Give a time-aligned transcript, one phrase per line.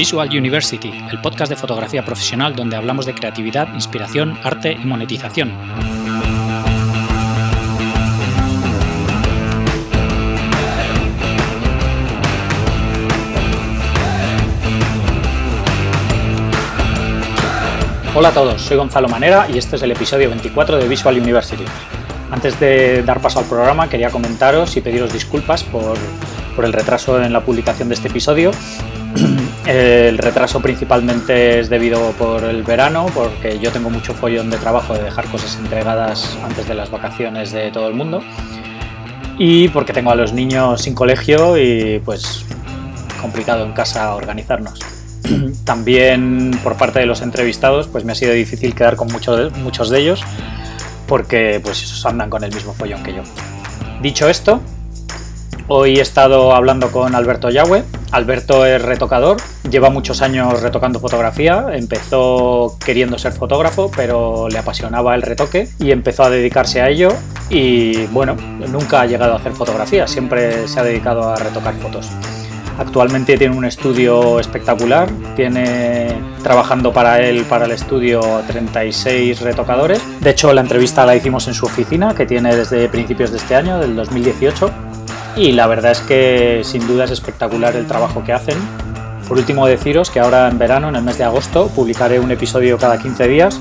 [0.00, 5.52] Visual University, el podcast de fotografía profesional donde hablamos de creatividad, inspiración, arte y monetización.
[18.14, 21.66] Hola a todos, soy Gonzalo Manera y este es el episodio 24 de Visual University.
[22.30, 25.98] Antes de dar paso al programa quería comentaros y pediros disculpas por,
[26.56, 28.50] por el retraso en la publicación de este episodio.
[29.66, 34.94] El retraso principalmente es debido por el verano, porque yo tengo mucho follón de trabajo
[34.94, 38.22] de dejar cosas entregadas antes de las vacaciones de todo el mundo.
[39.38, 42.44] Y porque tengo a los niños sin colegio y pues
[43.20, 44.78] complicado en casa organizarnos.
[45.64, 49.90] También por parte de los entrevistados pues me ha sido difícil quedar con muchos muchos
[49.90, 50.22] de ellos
[51.06, 53.22] porque pues andan con el mismo follón que yo.
[54.00, 54.60] Dicho esto,
[55.72, 57.84] hoy he estado hablando con Alberto Yagüe.
[58.10, 59.36] Alberto es retocador,
[59.70, 65.92] lleva muchos años retocando fotografía, empezó queriendo ser fotógrafo, pero le apasionaba el retoque y
[65.92, 67.10] empezó a dedicarse a ello
[67.48, 68.34] y bueno,
[68.68, 72.10] nunca ha llegado a hacer fotografía, siempre se ha dedicado a retocar fotos.
[72.76, 76.08] Actualmente tiene un estudio espectacular, tiene
[76.42, 80.02] trabajando para él, para el estudio, 36 retocadores.
[80.20, 83.54] De hecho, la entrevista la hicimos en su oficina, que tiene desde principios de este
[83.54, 84.70] año, del 2018.
[85.40, 88.58] Y la verdad es que sin duda es espectacular el trabajo que hacen.
[89.26, 92.76] Por último, deciros que ahora en verano, en el mes de agosto, publicaré un episodio
[92.76, 93.58] cada 15 días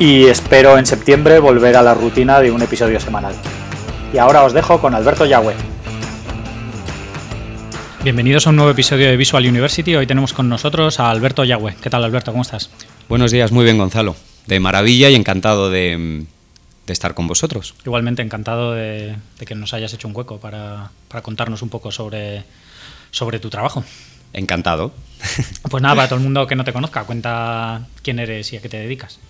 [0.00, 3.34] y espero en septiembre volver a la rutina de un episodio semanal.
[4.12, 5.54] Y ahora os dejo con Alberto Yagüe.
[8.02, 9.94] Bienvenidos a un nuevo episodio de Visual University.
[9.94, 11.76] Hoy tenemos con nosotros a Alberto Yagüe.
[11.80, 12.32] ¿Qué tal, Alberto?
[12.32, 12.68] ¿Cómo estás?
[13.08, 14.16] Buenos días, muy bien, Gonzalo.
[14.48, 16.24] De maravilla y encantado de,
[16.90, 17.74] de estar con vosotros.
[17.86, 21.92] Igualmente, encantado de, de, que nos hayas hecho un hueco para, para contarnos un poco
[21.92, 22.42] sobre,
[23.12, 23.84] sobre tu trabajo.
[24.32, 24.92] Encantado.
[25.70, 28.62] Pues nada, para todo el mundo que no te conozca, cuenta quién eres y a
[28.62, 29.20] qué te dedicas.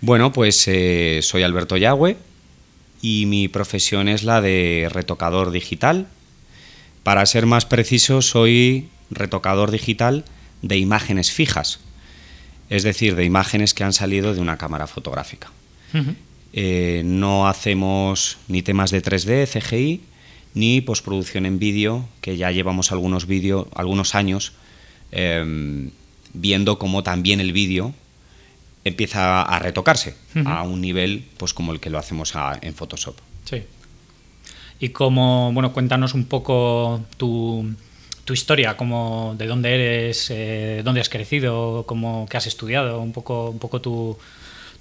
[0.00, 2.16] Bueno, pues eh, soy Alberto Yagüe
[3.00, 6.08] y mi profesión es la de retocador digital
[7.02, 10.24] para ser más preciso, soy retocador digital
[10.62, 11.78] de imágenes fijas,
[12.68, 15.52] es decir, de imágenes que han salido de una cámara fotográfica.
[15.94, 16.16] Uh -huh.
[16.52, 20.00] Eh, no hacemos ni temas de 3D, CGI,
[20.54, 23.26] ni postproducción en vídeo, que ya llevamos algunos,
[23.74, 24.52] algunos años
[25.12, 25.90] eh,
[26.32, 27.94] viendo cómo también el vídeo
[28.84, 30.48] empieza a retocarse uh -huh.
[30.48, 33.16] a un nivel pues como el que lo hacemos a, en Photoshop.
[33.44, 33.64] Sí
[34.78, 37.74] y cómo, bueno, cuéntanos un poco tu,
[38.24, 43.12] tu historia, como de dónde eres, eh, dónde has crecido, cómo, qué has estudiado, un
[43.12, 44.18] poco, un poco tu,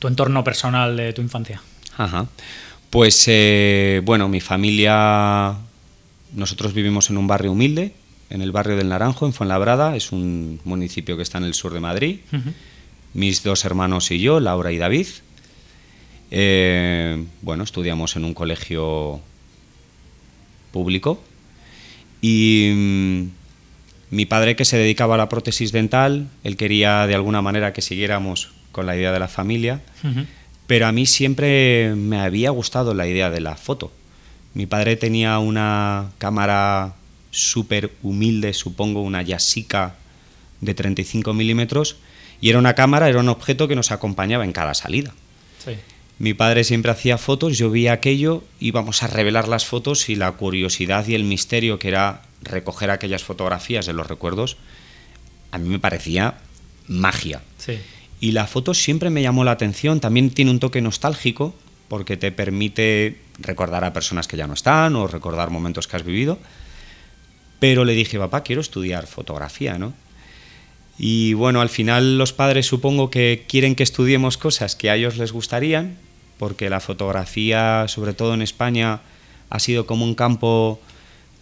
[0.05, 1.61] tu entorno personal de tu infancia.
[1.97, 2.27] Ajá.
[2.91, 5.55] Pues eh, bueno, mi familia,
[6.35, 7.93] nosotros vivimos en un barrio humilde,
[8.29, 11.73] en el barrio del Naranjo, en Fuenlabrada, es un municipio que está en el sur
[11.73, 12.19] de Madrid.
[12.31, 12.53] Uh -huh.
[13.15, 15.07] Mis dos hermanos y yo, Laura y David.
[16.29, 19.21] Eh, bueno, estudiamos en un colegio
[20.71, 21.19] público.
[22.21, 23.21] Y mmm,
[24.11, 27.81] mi padre, que se dedicaba a la prótesis dental, él quería de alguna manera que
[27.81, 30.25] siguiéramos con la idea de la familia, uh -huh.
[30.67, 33.93] pero a mí siempre me había gustado la idea de la foto.
[34.53, 36.95] Mi padre tenía una cámara
[37.31, 39.95] súper humilde, supongo, una Yasica
[40.59, 41.95] de 35 milímetros,
[42.41, 45.13] y era una cámara, era un objeto que nos acompañaba en cada salida.
[45.63, 45.71] Sí.
[46.19, 50.33] Mi padre siempre hacía fotos, yo vi aquello, íbamos a revelar las fotos y la
[50.33, 54.57] curiosidad y el misterio que era recoger aquellas fotografías de los recuerdos,
[55.51, 56.35] a mí me parecía
[56.87, 57.41] magia.
[57.57, 57.79] Sí.
[58.19, 61.53] Y la foto siempre me llamó la atención, también tiene un toque nostálgico
[61.87, 66.03] porque te permite recordar a personas que ya no están o recordar momentos que has
[66.03, 66.39] vivido.
[67.59, 69.93] Pero le dije, papá, quiero estudiar fotografía, ¿no?
[70.97, 75.17] Y bueno, al final los padres supongo que quieren que estudiemos cosas que a ellos
[75.17, 75.97] les gustarían,
[76.37, 79.01] porque la fotografía, sobre todo en España,
[79.49, 80.79] ha sido como un campo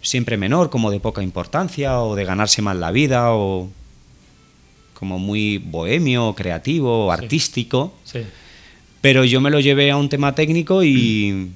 [0.02, 3.70] siempre menor, como de poca importancia, o de ganarse mal la vida, o
[5.04, 7.92] como muy bohemio, creativo, artístico.
[8.04, 8.20] Sí.
[9.02, 11.50] Pero yo me lo llevé a un tema técnico y,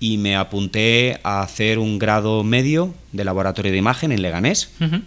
[0.00, 4.84] y, me apunté a hacer un grado medio de laboratorio de imagen en Leganés, uh
[4.84, 5.02] -huh.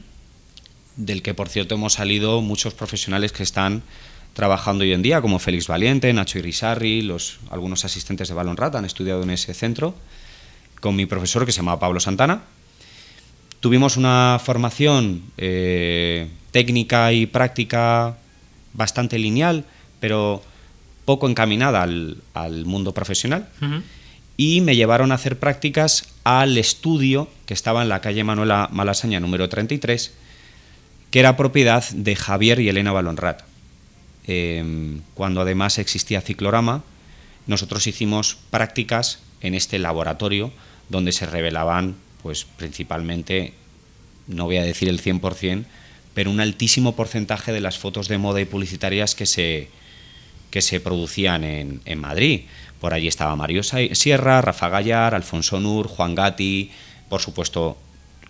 [0.95, 3.83] del que por cierto hemos salido muchos profesionales que están
[4.33, 8.77] trabajando hoy en día, como Félix Valiente, Nacho Irisarri, los, algunos asistentes de Balón Rata
[8.77, 9.95] han estudiado en ese centro,
[10.79, 12.43] con mi profesor que se llamaba Pablo Santana.
[13.59, 18.17] Tuvimos una formación eh, técnica y práctica
[18.73, 19.65] bastante lineal,
[19.99, 20.41] pero
[21.05, 23.49] poco encaminada al, al mundo profesional.
[23.61, 23.81] Uh -huh.
[24.37, 29.19] Y me llevaron a hacer prácticas al estudio que estaba en la calle Manuela Malasaña
[29.19, 30.13] número 33,
[31.11, 33.41] que era propiedad de Javier y Elena Balonrat.
[34.27, 36.83] Em, cuando además existía Ciclorama,
[37.47, 40.51] nosotros hicimos prácticas en este laboratorio
[40.87, 43.53] donde se revelaban, pues principalmente,
[44.27, 45.65] no voy a decir el 100%,
[46.19, 49.69] pero un altísimo porcentaje de las fotos de moda y publicitarias que se,
[50.51, 52.41] que se producían en, en Madrid.
[52.81, 56.71] Por allí estaba Mario Sierra, Rafa Gallar, Alfonso Nur, Juan Gatti,
[57.07, 57.77] por supuesto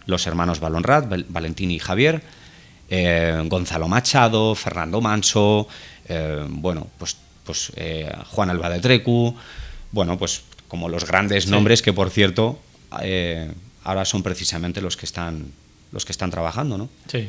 [0.06, 2.22] los hermanos Balonrat, Valentín y Javier,
[2.92, 5.68] eh, Gonzalo Machado, Fernando Manso,
[6.08, 9.36] eh, bueno, pues, pues eh, Juan Alba de Trecu,
[9.92, 12.60] bueno, pues como los grandes nombres que por cierto
[13.84, 15.48] ahora son precisamente los que están
[15.92, 16.88] los que están trabajando, ¿no?
[17.08, 17.28] Sí.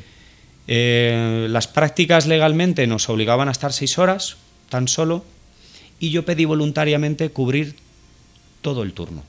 [0.72, 4.37] Las prácticas legalmente nos obligaban a estar seis horas
[4.69, 5.25] tan solo
[5.99, 7.75] y yo pedí voluntariamente cubrir
[8.62, 9.25] todo el turno.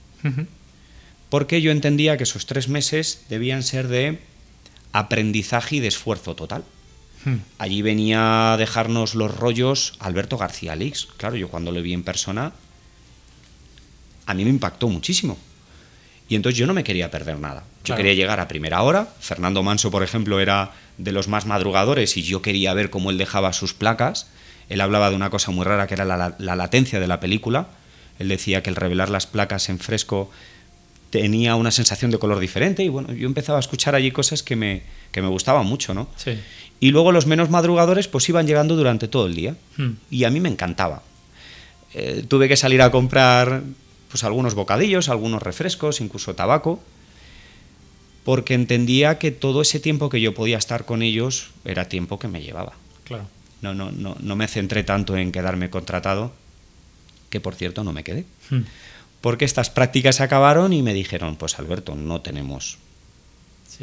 [1.30, 4.20] Porque yo entendía que esos tres meses debían ser de
[4.92, 6.64] aprendizaje y de esfuerzo total.
[7.26, 7.38] Hmm.
[7.58, 11.08] Allí venía a dejarnos los rollos Alberto García Lix.
[11.18, 12.54] Claro, yo cuando lo vi en persona,
[14.28, 15.38] a mí me impactó muchísimo.
[16.32, 17.66] Y entonces yo no me quería perder nada.
[17.84, 19.10] Yo quería llegar a primera hora.
[19.20, 23.18] Fernando Manso, por ejemplo, era de los más madrugadores y yo quería ver cómo él
[23.18, 24.28] dejaba sus placas.
[24.70, 27.68] Él hablaba de una cosa muy rara que era la, latencia de la película.
[28.18, 30.32] Él decía que el revelar las placas en fresco
[31.10, 34.56] tenía una sensación de color diferente y bueno, yo empezaba a escuchar allí cosas que
[34.56, 36.08] me, que me gustaban mucho, ¿no?
[36.16, 36.40] Sí.
[36.80, 39.90] Y luego los menos madrugadores pues iban llegando durante todo el día hmm.
[40.10, 41.04] y a mí me encantaba.
[41.94, 43.64] Eh, tuve que salir a comprar
[44.12, 46.80] pues algunos bocadillos, algunos refrescos, incluso tabaco,
[48.24, 52.28] porque entendía que todo ese tiempo que yo podía estar con ellos era tiempo que
[52.28, 52.74] me llevaba.
[53.06, 53.26] Claro
[53.62, 56.34] no, no, no, no me centré tanto en quedarme contratado,
[57.30, 58.26] que por cierto no me quedé.
[58.50, 58.62] Hmm.
[59.22, 62.80] Porque estas prácticas acabaron y me dijeron, pues Alberto, no tenemos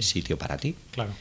[0.01, 0.75] sitio para ti.
[0.91, 1.13] Claro.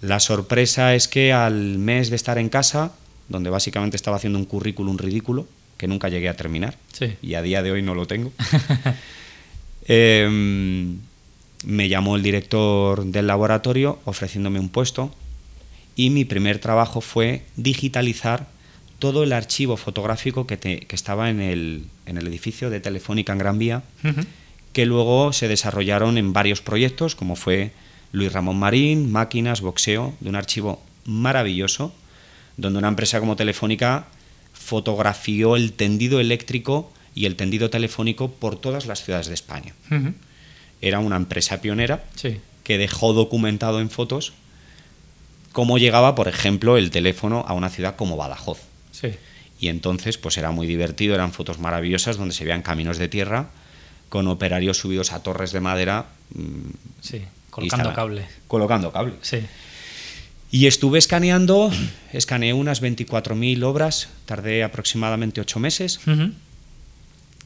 [0.00, 2.92] La sorpresa es que al mes de estar en casa,
[3.28, 5.46] donde básicamente estaba haciendo un currículum ridículo,
[5.78, 6.76] que nunca llegué a terminar,
[7.22, 8.32] y a día de hoy no lo tengo,
[9.86, 10.98] em,
[11.64, 15.14] me llamó el director del laboratorio ofreciéndome un puesto
[15.96, 18.46] y mi primer trabajo fue digitalizar
[18.98, 23.82] todo el archivo fotográfico que, estaba en el, edificio de Telefónica en Gran Vía,
[24.72, 27.72] que luego se desarrollaron en varios proyectos, como fue
[28.12, 31.92] Luis Ramón Marín, Máquinas, Boxeo, de un archivo maravilloso,
[32.56, 34.06] donde una empresa como Telefónica
[34.68, 39.72] fotografió el tendido eléctrico y el tendido telefónico por todas las ciudades de España.
[40.82, 42.04] Era una empresa pionera
[42.64, 44.34] que dejó documentado en fotos
[45.52, 48.58] cómo llegaba, por ejemplo, el teléfono a una ciudad como Badajoz.
[48.92, 49.14] Sí.
[49.58, 53.48] Y entonces, pues era muy divertido, eran fotos maravillosas donde se veían caminos de tierra
[54.10, 56.06] con operarios subidos a torres de madera.
[56.34, 58.26] Mm, sí, colocando cable.
[58.46, 59.14] Colocando cable.
[59.22, 59.40] Sí.
[60.50, 61.70] Y estuve escaneando,
[62.12, 66.00] escaneé unas 24.000 obras, tardé aproximadamente ocho meses.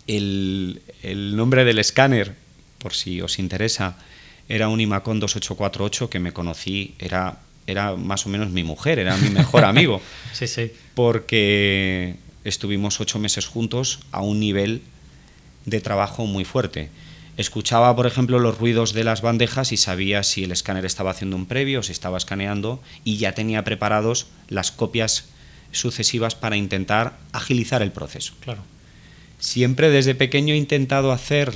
[0.07, 2.35] el, el, nombre del escáner,
[2.79, 3.97] por si os interesa,
[4.49, 9.17] era un Imacon 2848 que me conocí, era era más o menos mi mujer, era
[9.17, 10.01] mi mejor amigo.
[10.33, 10.73] sí, sí.
[10.95, 14.83] Porque estuvimos ocho meses juntos a un nivel
[15.65, 16.91] de trabajo muy fuerte.
[17.37, 21.37] Escuchaba, por ejemplo, los ruidos de las bandejas y sabía si el escáner estaba haciendo
[21.37, 25.27] un previo, o si estaba escaneando y ya tenía preparados las copias
[25.71, 28.35] sucesivas para intentar agilizar el proceso.
[28.41, 28.63] Claro.
[29.39, 31.53] Siempre desde pequeño he intentado hacer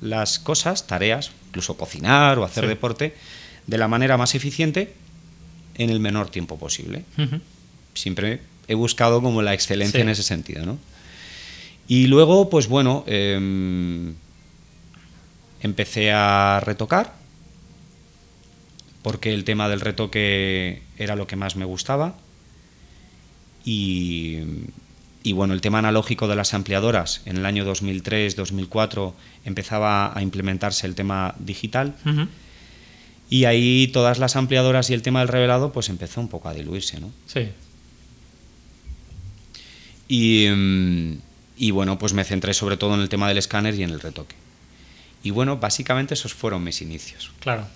[0.00, 3.14] las cosas, tareas, incluso cocinar o hacer deporte,
[3.66, 4.92] de la manera más eficiente
[5.76, 7.04] en el menor tiempo posible.
[7.94, 10.78] Siempre he buscado como la excelencia en ese sentido, ¿no?
[11.88, 14.14] Y luego, pues bueno, em,
[15.62, 17.14] empecé a retocar,
[19.02, 22.14] porque el tema del retoque era lo que más me gustaba.
[23.64, 24.38] Y,
[25.22, 29.12] y bueno, el tema analógico de las ampliadoras, en el año 2003-2004
[29.44, 31.94] empezaba a implementarse el tema digital.
[33.30, 36.54] Y ahí todas las ampliadoras y el tema del revelado pues empezó un poco a
[36.54, 37.10] diluirse, ¿no?
[37.26, 37.48] Sí.
[40.08, 40.48] Y,
[41.56, 44.00] y, bueno, pues me centré sobre todo en el tema del escáner y en el
[44.00, 44.34] retoque.
[45.22, 47.30] Y bueno, básicamente esos fueron mis inicios.
[47.40, 47.66] Claro.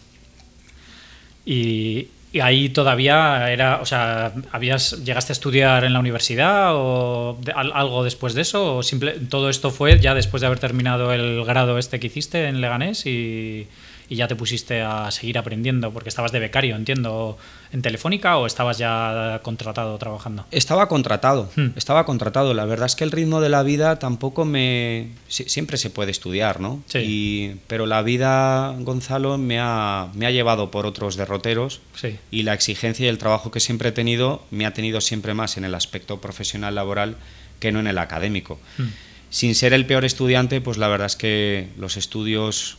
[1.44, 2.08] Y,
[2.42, 8.34] ahí todavía era, o sea, habías llegaste a estudiar en la universidad o algo después
[8.34, 11.98] de eso o simple todo esto fue ya después de haber terminado el grado este
[11.98, 13.68] que hiciste en Leganés y
[14.08, 17.36] y ya te pusiste a seguir aprendiendo porque estabas de becario, entiendo,
[17.72, 20.46] en Telefónica o estabas ya contratado trabajando?
[20.50, 21.70] Estaba contratado, hmm.
[21.76, 22.54] estaba contratado.
[22.54, 25.10] La verdad es que el ritmo de la vida tampoco me...
[25.28, 26.82] siempre se puede estudiar, ¿no?
[26.86, 27.56] Sí.
[27.66, 32.16] pero la vida, Gonzalo, me ha, me ha llevado por otros derroteros sí.
[32.30, 35.56] y la exigencia y el trabajo que siempre he tenido me ha tenido siempre más
[35.56, 37.16] en el aspecto profesional laboral
[37.60, 38.58] que no en el académico.
[38.78, 38.88] Hmm.
[39.30, 42.78] Sin ser el peor estudiante, pues la verdad es que los estudios,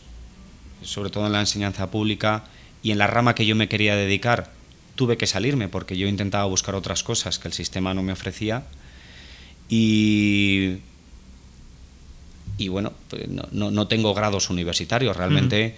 [0.84, 2.46] sobre todo en la enseñanza pública
[2.84, 4.52] y en la rama que yo me quería dedicar,
[4.96, 8.64] tuve que salirme porque yo intentaba buscar otras cosas que el sistema no me ofrecía.
[9.70, 10.78] Y,
[12.58, 15.76] y bueno, pues no, tengo grados universitarios, realmente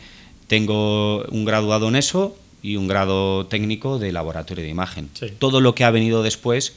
[0.47, 5.09] tengo un graduado en eso y un grado técnico de laboratorio de imagen.
[5.39, 6.73] Todo lo que ha venido después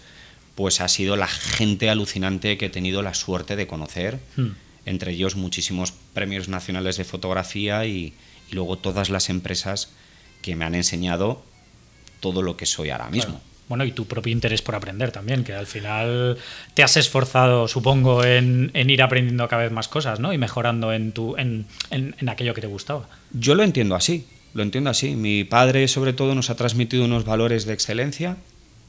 [0.55, 4.49] pues ha sido la gente alucinante que he tenido la suerte de conocer, hmm.
[4.87, 8.15] Entre ellos muchísimos premios nacionales de fotografía y,
[8.51, 9.93] luego todas las empresas
[10.43, 11.43] que me han enseñado
[12.21, 13.41] todo lo que soy ahora mismo.
[13.67, 16.37] Bueno, y tu propio interés por aprender también, que al final
[16.75, 20.35] te has esforzado, supongo, en, ir aprendiendo cada vez más cosas, ¿no?
[20.35, 23.09] Y mejorando en, tu, en, en aquello que te gustaba.
[23.33, 25.17] Yo lo entiendo así, lo entiendo así.
[25.17, 28.37] Mi padre, sobre todo, nos ha transmitido unos valores de excelencia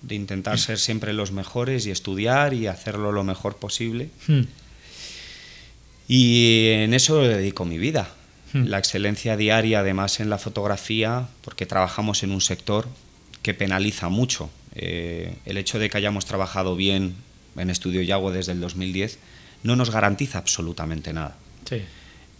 [0.04, 4.10] de intentar ser siempre los mejores y estudiar y hacerlo lo mejor posible.
[6.16, 8.08] Y en eso dedico mi vida.
[8.54, 8.66] Hmm.
[8.68, 12.88] La excelencia diaria, además, en la fotografía, porque trabajamos en un sector
[13.42, 14.52] que penaliza mucho.
[14.76, 17.16] Eh, el hecho de que hayamos trabajado bien
[17.58, 19.18] en Estudio Yago desde el 2010
[19.64, 21.36] no nos garantiza absolutamente nada.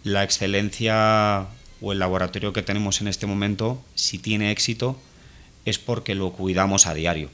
[0.04, 1.48] La excelencia
[1.80, 5.00] o el laboratorio que tenemos en este momento, si tiene éxito,
[5.64, 7.28] es porque lo cuidamos a diario.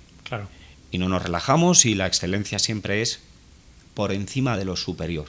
[0.90, 3.20] Y no nos relajamos y la excelencia siempre es
[3.92, 5.26] por encima de lo superior.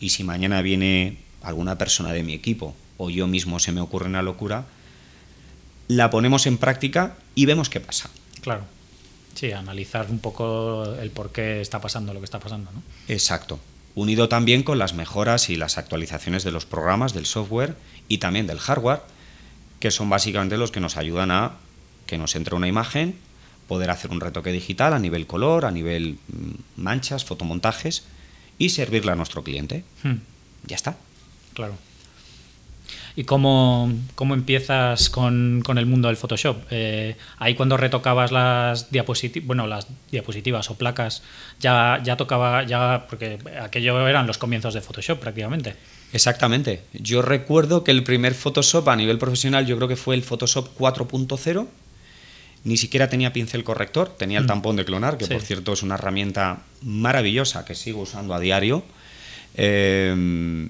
[0.00, 4.06] Y si mañana viene alguna persona de mi equipo o yo mismo se me ocurre
[4.06, 4.66] una locura,
[5.88, 8.10] la ponemos en práctica y vemos qué pasa.
[8.42, 8.64] Claro.
[9.34, 12.82] Sí, analizar un poco el por qué está pasando lo que está pasando, ¿no?
[13.08, 13.58] Exacto.
[13.94, 17.76] Unido también con las mejoras y las actualizaciones de los programas, del software
[18.08, 19.00] y también del hardware,
[19.78, 21.54] que son básicamente los que nos ayudan a
[22.06, 23.16] que nos entre una imagen
[23.66, 28.04] poder hacer un retoque digital a nivel color, a nivel mm, manchas, fotomontajes
[28.60, 29.82] y servirle a nuestro cliente.
[30.04, 30.18] Hmm.
[30.66, 30.96] Ya está.
[31.54, 31.74] Claro.
[33.16, 36.64] ¿Y cómo, cómo empiezas con, con, el mundo del Photoshop?
[36.70, 41.22] Eh, ahí cuando retocabas las diapositivas, bueno, las diapositivas o placas,
[41.58, 45.74] ya, ya tocaba, ya, porque aquello eran los comienzos de Photoshop prácticamente.
[46.12, 46.82] Exactamente.
[46.92, 50.78] Yo recuerdo que el primer Photoshop a nivel profesional yo creo que fue el Photoshop
[50.78, 51.66] 4.0
[52.64, 54.48] ni siquiera tenía pincel corrector, tenía el mm.
[54.48, 58.84] tampón de clonar, que por cierto es una herramienta maravillosa que sigo usando a diario.
[59.54, 60.68] Eh,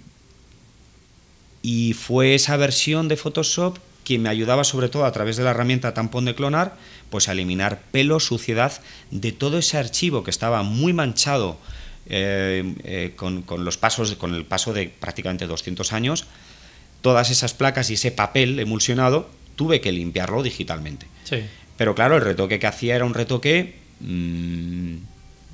[1.63, 5.51] y fue esa versión de Photoshop que me ayudaba sobre todo a través de la
[5.51, 6.77] herramienta tampón de clonar,
[7.11, 8.73] pues a eliminar pelo, suciedad
[9.11, 11.59] de todo ese archivo que estaba muy manchado
[12.07, 16.27] eh, eh, con, los pasos, con el paso de prácticamente 200 años.
[17.03, 21.07] Todas esas placas y ese papel emulsionado tuve que limpiarlo digitalmente.
[21.25, 21.45] Sí.
[21.81, 24.97] Pero claro, el retoque que hacía era un retoque mm,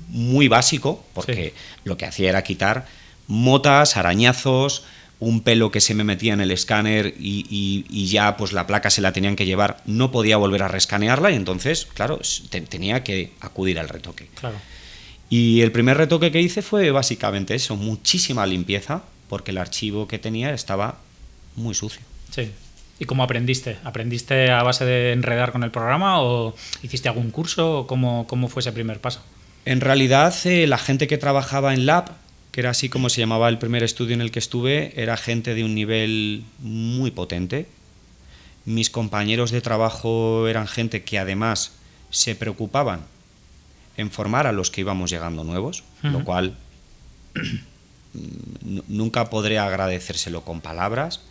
[0.09, 1.53] muy básico, porque
[1.85, 2.85] lo que hacía era quitar
[3.27, 4.83] motas, arañazos,
[5.21, 8.99] un pelo que se me metía en el escáner y, ya pues la placa se
[8.99, 12.19] la tenían que llevar, no podía volver a rescanearla y entonces, claro,
[12.67, 14.27] tenía que acudir al retoque.
[15.29, 20.19] Y el primer retoque que hice fue básicamente eso, muchísima limpieza, porque el archivo que
[20.19, 20.99] tenía estaba
[21.55, 22.01] muy sucio.
[22.35, 22.51] Sí.
[22.99, 23.77] ¿Y cómo aprendiste?
[23.83, 27.79] ¿Aprendiste a base de enredar con el programa o hiciste algún curso?
[27.79, 29.21] O cómo, cómo fue ese primer paso?
[29.65, 32.11] En realidad, eh, la gente que trabajaba en Lab,
[32.51, 35.53] que era así como se llamaba el primer estudio en el que estuve, era gente
[35.53, 37.67] de un nivel muy potente.
[38.65, 41.73] Mis compañeros de trabajo eran gente que además
[42.09, 43.01] se preocupaban
[43.95, 46.55] en formar a los que íbamos llegando nuevos, lo cual
[48.87, 51.21] nunca podré agradecérselo con palabras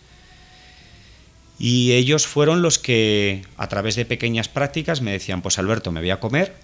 [1.58, 6.00] y ellos fueron los que, a través de pequeñas prácticas, me decían, pues Alberto, me
[6.00, 6.54] voy a comer,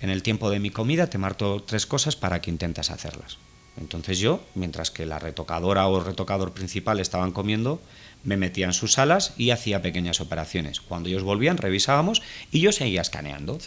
[0.00, 3.38] en el tiempo de mi comida te marto tres cosas para que intentes hacerlas.
[3.80, 7.80] Entonces yo, mientras que la retocadora o el retocador principal estaban comiendo,
[8.24, 10.80] me metía en sus salas y hacía pequeñas operaciones.
[10.80, 13.58] Cuando ellos volvían, revisábamos y yo seguía escaneando.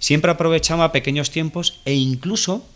[0.00, 2.66] Siempre aprovechaba pequeños tiempos e incluso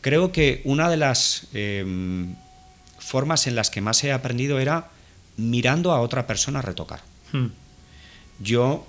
[0.00, 2.34] creo que una de las em,
[2.98, 4.90] formas en las que más he aprendido era
[5.36, 7.02] mirando a otra persona retocar.
[7.32, 7.46] Hmm.
[8.40, 8.86] Yo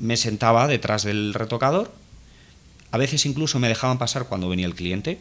[0.00, 1.92] me sentaba detrás del retocador,
[2.90, 5.18] a veces incluso me dejaban pasar cuando venía el cliente.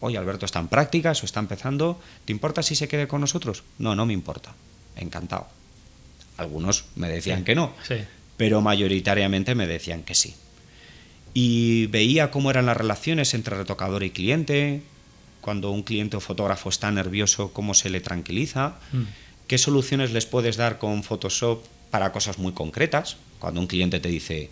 [0.00, 3.64] Oye, Alberto está en prácticas o está empezando, ¿te importa si se quede con nosotros?
[3.78, 4.52] No, no me importa,
[4.96, 5.46] encantado.
[6.36, 7.96] Algunos me decían que no, Sí.
[8.36, 10.34] pero mayoritariamente me decían que sí.
[11.34, 14.82] Y veía cómo eran las relaciones entre retocador y cliente,
[15.40, 19.02] cuando un cliente o fotógrafo está nervioso, cómo se le tranquiliza, Mm.
[19.48, 23.16] Qué soluciones les puedes dar con Photoshop para cosas muy concretas.
[23.40, 24.50] Cuando un cliente te dice,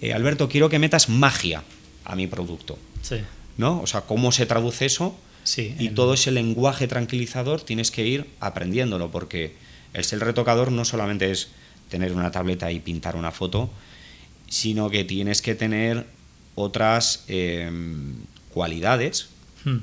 [0.00, 1.62] eh, Alberto, quiero que metas magia
[2.04, 3.16] a mi producto, Sí.
[3.58, 3.80] ¿no?
[3.82, 8.26] O sea, cómo se traduce eso Sí, y todo ese lenguaje tranquilizador tienes que ir
[8.40, 9.54] aprendiéndolo, porque
[9.94, 11.48] el ser retocador no solamente es
[11.88, 13.70] tener una tableta y pintar una foto,
[14.48, 16.06] sino que tienes que tener
[16.56, 17.70] otras eh,
[18.52, 19.28] cualidades
[19.64, 19.78] Mm.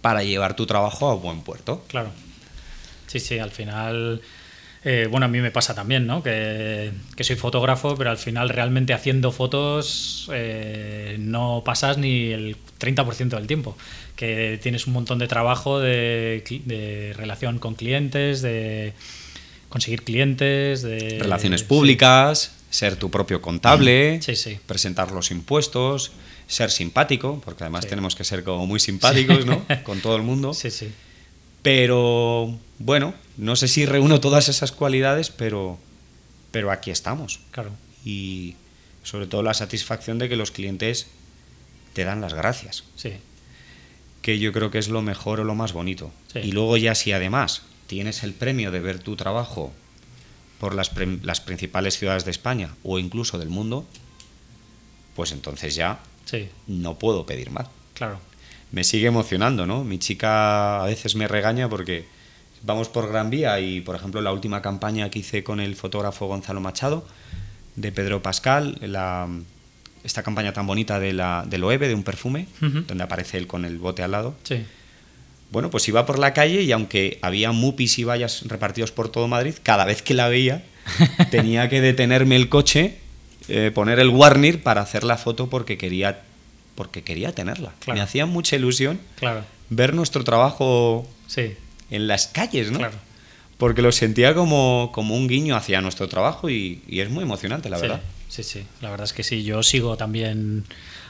[0.00, 1.84] para llevar tu trabajo a buen puerto.
[1.88, 2.10] Claro.
[3.12, 4.20] Sí, sí, al final.
[4.84, 6.22] eh, bueno, a mí me pasa también, ¿no?
[6.22, 12.56] Que, que soy fotógrafo, pero al final realmente haciendo fotos eh, no pasas ni el
[12.80, 13.76] 30% del tiempo.
[14.16, 18.92] Que tienes un montón de trabajo de, relación con clientes, de
[19.68, 21.18] conseguir clientes, de.
[21.20, 21.66] Relaciones sí.
[21.66, 24.58] públicas, ser tu propio contable, Sí, sí.
[24.66, 26.12] presentar los impuestos,
[26.46, 29.64] ser simpático, porque además tenemos que ser como muy simpáticos, ¿no?
[29.84, 30.54] Con todo el mundo.
[30.54, 30.88] Sí, sí.
[31.62, 35.78] Pero bueno, no sé si reúno todas esas cualidades, pero,
[36.50, 37.40] pero aquí estamos.
[37.50, 37.70] Claro.
[38.04, 38.56] Y
[39.02, 41.06] sobre todo la satisfacción de que los clientes
[41.92, 43.12] te dan las gracias, Sí.
[44.22, 46.10] que yo creo que es lo mejor o lo más bonito.
[46.32, 46.40] Sí.
[46.40, 49.72] Y luego ya si además tienes el premio de ver tu trabajo
[50.60, 53.86] por las, pre- las principales ciudades de España o incluso del mundo,
[55.16, 57.66] pues entonces ya Sí, no puedo pedir más.
[57.94, 58.18] claro.
[58.70, 59.84] me sigue emocionando, ¿no?
[59.84, 62.06] Mi chica a veces me regaña porque
[62.64, 66.26] vamos por Gran Vía y, por ejemplo, la última campaña que hice con el fotógrafo
[66.26, 67.06] Gonzalo Machado,
[67.76, 69.28] de Pedro Pascal, la,
[70.04, 73.78] esta campaña tan bonita de la, del de un perfume, donde aparece él con el
[73.78, 74.34] bote al lado.
[74.42, 74.64] Sí.
[75.50, 79.28] Bueno, pues iba por la calle y aunque había mupis y vallas repartidos por todo
[79.28, 80.64] Madrid, cada vez que la veía
[81.30, 82.96] tenía que detenerme el coche,
[83.48, 86.22] eh, poner el warning para hacer la foto porque quería,
[86.74, 87.72] porque quería tenerla.
[87.80, 87.96] Claro.
[87.96, 89.44] Me hacía mucha ilusión Claro.
[89.68, 91.54] ver nuestro trabajo Sí.
[91.92, 92.78] En las calles, ¿no?
[92.78, 92.94] Claro.
[93.58, 97.68] Porque lo sentía como, como un guiño hacia nuestro trabajo y, y es muy emocionante,
[97.70, 98.00] la Sí, verdad.
[98.28, 99.44] Sí, sí, la verdad es que sí.
[99.44, 100.64] Yo sigo también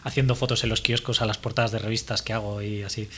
[0.05, 3.09] haciendo fotos en los kioscos a las portadas de revistas que hago y así.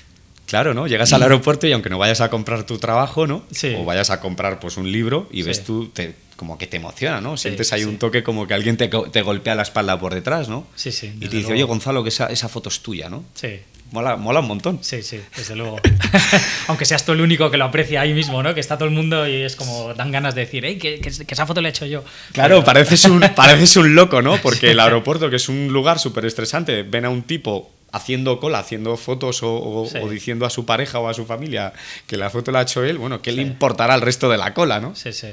[0.46, 0.86] Claro, ¿no?
[0.86, 3.44] Llegas al aeropuerto y aunque no vayas a comprar tu trabajo, ¿no?
[3.50, 3.74] Sí.
[3.78, 5.42] O vayas a comprar pues un libro y Sí.
[5.44, 7.36] ves tú, te- como que te emociona, ¿no?
[7.38, 7.86] Sí, Sientes ahí sí.
[7.88, 10.66] un toque como que alguien te, te golpea la espalda por detrás, ¿no?
[10.76, 11.06] Sí, sí.
[11.16, 11.52] Y te dice, luego.
[11.54, 13.24] oye, Gonzalo, que esa, esa foto es tuya, ¿no?
[13.34, 13.58] Sí,
[13.90, 14.78] Mola, mola un montón.
[14.82, 15.80] sí, sí, desde luego.
[16.66, 18.52] Aunque seas tú el único que lo aprecia ahí mismo, ¿no?
[18.54, 21.10] Que está todo el mundo y es como dan ganas de decir, ¡Ey, que, que-
[21.24, 22.02] que esa foto la he hecho yo!
[22.32, 24.36] Claro, Pero- pareces un, pareces un loco, ¿no?
[24.42, 28.58] Porque el aeropuerto, que es un lugar súper estresante, ven a un tipo haciendo cola,
[28.58, 29.98] haciendo fotos o, o- Sí.
[29.98, 31.72] o diciendo a su pareja o a su familia
[32.08, 34.52] que la foto la ha hecho él, bueno, ¿qué le importará al resto de la
[34.54, 34.96] cola, no?
[34.96, 35.28] Sí, sí,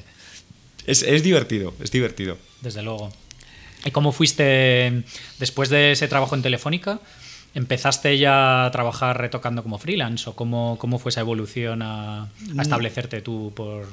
[0.86, 2.38] Es, es divertido, es divertido.
[2.62, 3.12] desde luego.
[3.84, 5.02] ¿Y cómo fuiste
[5.40, 7.00] después de ese trabajo en Telefónica?
[7.54, 12.62] ¿Empezaste ya a trabajar retocando como freelance o cómo, cómo fue esa evolución a, a
[12.62, 13.88] establecerte tú por...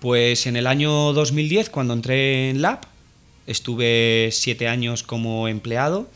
[0.00, 2.80] Pues en el año 2010, cuando entré en Lab,
[3.46, 6.08] estuve siete años como empleado.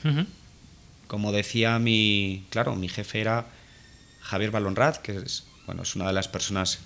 [1.06, 3.46] Como decía mi, claro, mi jefe era
[4.20, 6.80] Javier Balonrad, que es, bueno, es una de las personas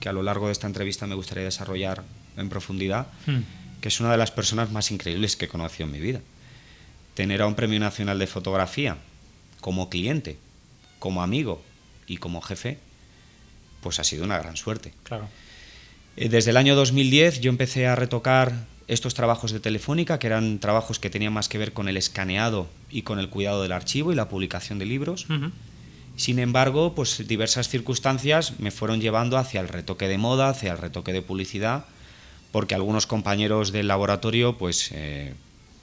[0.00, 2.02] que a lo largo de esta entrevista me gustaría desarrollar
[2.36, 3.40] en profundidad, Mm.
[3.80, 6.20] que es una de las personas más increíbles que he conocido en mi vida.
[7.14, 8.96] Tener a un premio nacional de fotografía
[9.62, 10.36] como cliente,
[10.98, 11.62] como amigo
[12.06, 12.76] y como jefe,
[13.80, 14.92] pues ha sido una gran suerte.
[15.04, 15.28] Claro.
[16.16, 20.58] Eh, Desde el año 2010 yo empecé a retocar estos trabajos de Telefónica, que eran
[20.58, 24.12] trabajos que tenían más que ver con el escaneado y con el cuidado del archivo
[24.12, 25.26] y la publicación de libros.
[26.16, 30.78] Sin embargo, pues diversas circunstancias me fueron llevando hacia el retoque de moda, hacia el
[30.78, 31.86] retoque de publicidad,
[32.50, 35.32] porque algunos compañeros del laboratorio pues eh,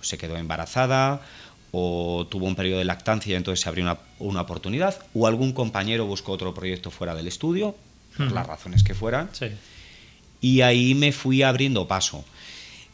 [0.01, 1.21] se quedó embarazada
[1.71, 5.53] o tuvo un periodo de lactancia y entonces se abrió una, una oportunidad, o algún
[5.53, 7.75] compañero buscó otro proyecto fuera del estudio,
[8.17, 9.47] por las razones que fueran, Sí.
[10.41, 12.25] y ahí me fui abriendo paso.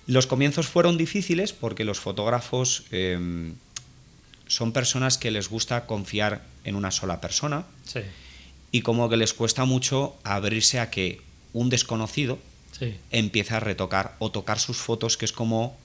[0.07, 3.53] Los comienzos fueron difíciles porque los fotógrafos eh,
[4.47, 8.01] son personas que les gusta confiar en una sola persona Sí.
[8.71, 11.21] y como que les cuesta mucho abrirse a que
[11.53, 12.37] un desconocido
[12.77, 12.93] Sí.
[13.09, 15.77] empiece a retocar o tocar sus fotos, que es como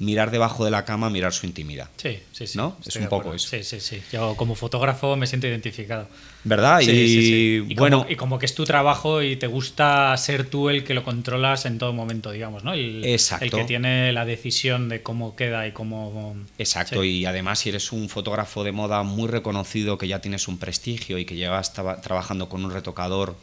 [0.00, 1.88] mirar debajo de la cama, mirar su intimidad.
[1.96, 2.58] Sí, sí, sí.
[2.58, 2.76] ¿No?
[2.84, 3.36] Es un poco acuerdo.
[3.36, 3.48] eso.
[3.48, 4.02] Sí, sí, sí.
[4.12, 6.08] Yo como fotógrafo me siento identificado.
[6.42, 6.80] ¿Verdad?
[6.80, 7.64] Sí, y sí, sí.
[7.68, 10.82] Y bueno, como, y como que es tu trabajo y te gusta ser tú el
[10.84, 12.72] que lo controlas en todo momento, digamos, ¿no?
[12.74, 13.44] El, Exacto.
[13.44, 16.36] El que tiene la decisión de cómo queda y cómo...
[16.58, 20.58] Exacto, y además si eres un fotógrafo de moda muy reconocido, que ya tienes un
[20.58, 23.36] prestigio y que llevas traba- trabajando con un retocador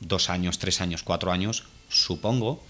[0.00, 2.64] dos años, tres años, cuatro años, supongo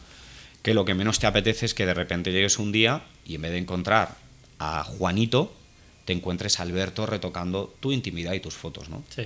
[0.62, 3.42] que lo que menos te apetece es que de repente llegues un día y en
[3.42, 4.16] vez de encontrar
[4.58, 5.54] a Juanito,
[6.04, 9.02] te encuentres a Alberto retocando tu intimidad y tus fotos, ¿no?
[9.14, 9.22] Sí.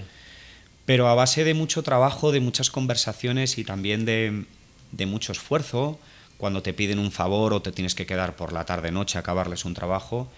[0.86, 4.44] Pero a base de mucho trabajo, de muchas conversaciones y también de,
[4.92, 5.98] de mucho esfuerzo,
[6.36, 9.22] cuando te piden un favor o te tienes que quedar por la tarde noche a
[9.22, 10.30] acabarles un trabajo,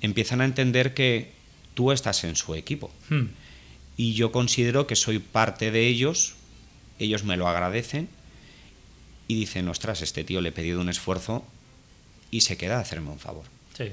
[0.00, 1.32] empiezan a entender que
[1.74, 2.90] tú estás en su equipo.
[3.08, 3.26] Hmm.
[3.96, 6.34] Y yo considero que soy parte de ellos,
[6.98, 8.08] ellos me lo agradecen
[9.30, 11.44] y dicen, ostras, este tío le he pedido un esfuerzo
[12.32, 13.44] y se queda a hacerme un favor.
[13.76, 13.92] Sí.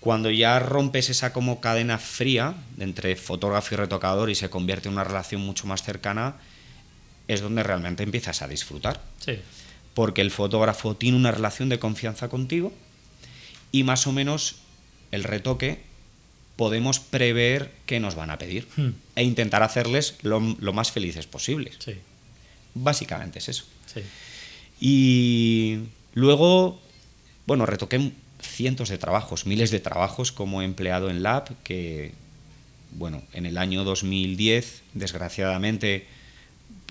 [0.00, 4.94] Cuando ya rompes esa como cadena fría entre fotógrafo y retocador y se convierte en
[4.94, 6.36] una relación mucho más cercana,
[7.26, 9.00] es donde realmente empiezas a disfrutar.
[9.24, 9.38] Sí.
[9.94, 12.72] Porque el fotógrafo tiene una relación de confianza contigo
[13.72, 14.56] y más o menos
[15.10, 15.80] el retoque
[16.56, 18.90] podemos prever qué nos van a pedir Hmm.
[19.16, 21.76] e intentar hacerles lo, lo más felices posibles.
[21.78, 21.94] Sí.
[22.74, 23.64] Básicamente es eso.
[23.86, 24.02] Sí.
[24.80, 25.80] Y
[26.14, 26.80] luego,
[27.46, 32.12] bueno, retoqué cientos de trabajos, miles de trabajos como empleado en Lab, que,
[32.92, 36.06] bueno, en el año 2010, desgraciadamente,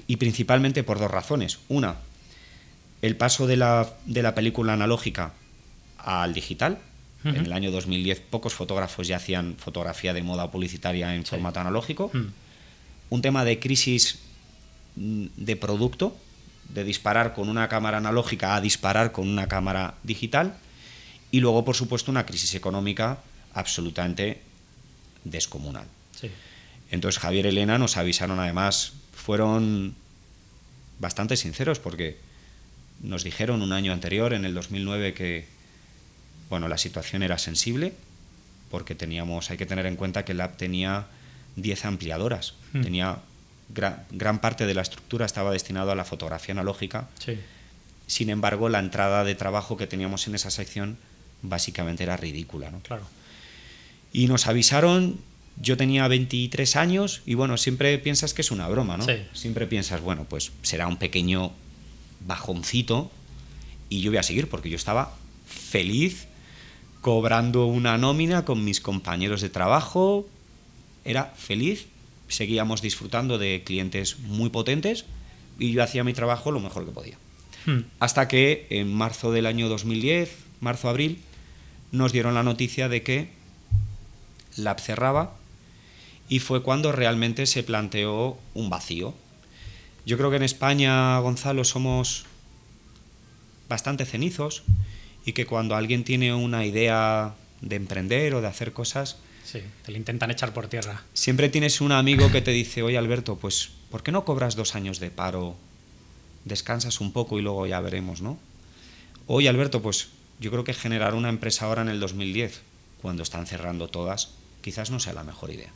[0.08, 1.60] y principalmente por dos razones.
[1.68, 1.96] Una,
[3.02, 5.34] el paso de la, de la película analógica
[5.98, 6.80] al digital.
[7.26, 11.32] En el año 2010 pocos fotógrafos ya hacían fotografía de moda publicitaria en Sí.
[11.32, 12.12] formato analógico.
[13.10, 14.20] Un tema de crisis
[14.96, 16.16] de producto,
[16.70, 20.56] de disparar con una cámara analógica a disparar con una cámara digital.
[21.32, 23.20] Y luego, por supuesto, una crisis económica
[23.54, 24.42] absolutamente
[25.24, 25.86] descomunal.
[26.20, 26.30] Sí.
[26.92, 29.96] Entonces Javier y Elena nos avisaron además, fueron
[31.00, 32.18] bastante sinceros porque
[33.02, 35.48] nos dijeron un año anterior, en el 2009, que
[36.50, 37.94] bueno, la situación era sensible
[38.72, 41.08] porque teníamos, hay que tener en cuenta que el Lab tenía
[41.56, 42.82] 10 ampliadoras, Hmm.
[42.82, 43.20] tenía
[43.70, 47.08] gran, gran parte de la estructura estaba destinado a la fotografía analógica.
[47.20, 47.38] Sí.
[48.08, 50.98] Sin embargo, la entrada de trabajo que teníamos en esa sección
[51.42, 52.80] básicamente era ridícula, ¿no?
[52.82, 53.04] Claro.
[54.12, 55.20] Y nos avisaron,
[55.62, 59.06] yo tenía 23 años y bueno, siempre piensas que es una broma, ¿no?
[59.06, 59.14] Sí.
[59.34, 61.52] Siempre piensas, bueno, pues será un pequeño
[62.26, 63.12] bajoncito
[63.90, 66.28] y yo voy a seguir porque yo estaba feliz
[67.02, 70.28] cobrando una nómina con mis compañeros de trabajo,
[71.06, 71.88] era feliz,
[72.30, 75.06] seguíamos disfrutando de clientes muy potentes
[75.60, 77.18] y yo hacía mi trabajo lo mejor que podía.
[77.66, 77.82] Hmm.
[78.00, 81.20] Hasta que en marzo del año 2010, marzo-abril,
[81.92, 83.30] nos dieron la noticia de que
[84.56, 85.36] Lab cerraba
[86.30, 89.14] y fue cuando realmente se planteó un vacío.
[90.06, 92.26] Yo creo que en España, Gonzalo, somos
[93.68, 94.64] bastante cenizos
[95.26, 99.18] y que cuando alguien tiene una idea de emprender o de hacer cosas,
[99.52, 99.64] Sí.
[99.84, 101.02] Te lo intentan echar por tierra.
[101.14, 104.76] siempre tienes un amigo que te dice, oye Alberto, pues ¿por qué no cobras dos
[104.76, 105.56] años de paro?
[106.46, 108.38] Descansas un poco y luego ya veremos, ¿no?
[109.26, 110.10] Oye Alberto, pues
[110.40, 112.62] yo creo que generar una empresa ahora en el 2010,
[113.02, 115.72] cuando están cerrando todas, quizás no sea la mejor idea.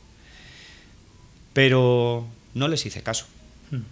[1.52, 3.26] Pero no les hice caso.
[3.72, 3.82] Hmm.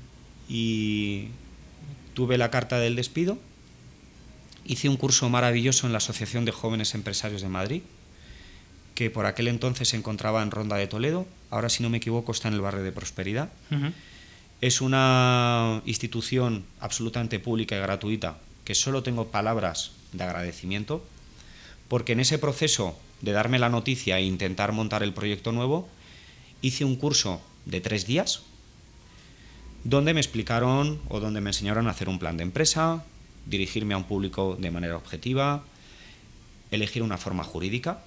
[0.49, 1.29] Y
[2.15, 3.37] tuve la carta del despido,
[4.65, 7.83] hice un curso maravilloso en la Asociación de Jóvenes Empresarios de Madrid,
[8.95, 12.33] que por aquel entonces se encontraba en Ronda de Toledo, ahora si no me equivoco
[12.33, 13.51] está en el barrio de Prosperidad.
[14.61, 21.05] Es una institución absolutamente pública y gratuita que solo tengo palabras de agradecimiento,
[21.89, 25.89] porque en ese proceso de darme la noticia e intentar montar el proyecto nuevo,
[26.61, 28.43] hice un curso de tres días
[29.85, 33.05] donde me explicaron o donde me enseñaron a hacer un plan de empresa,
[33.47, 35.65] dirigirme a un público de manera objetiva,
[36.71, 38.01] elegir una forma jurídica,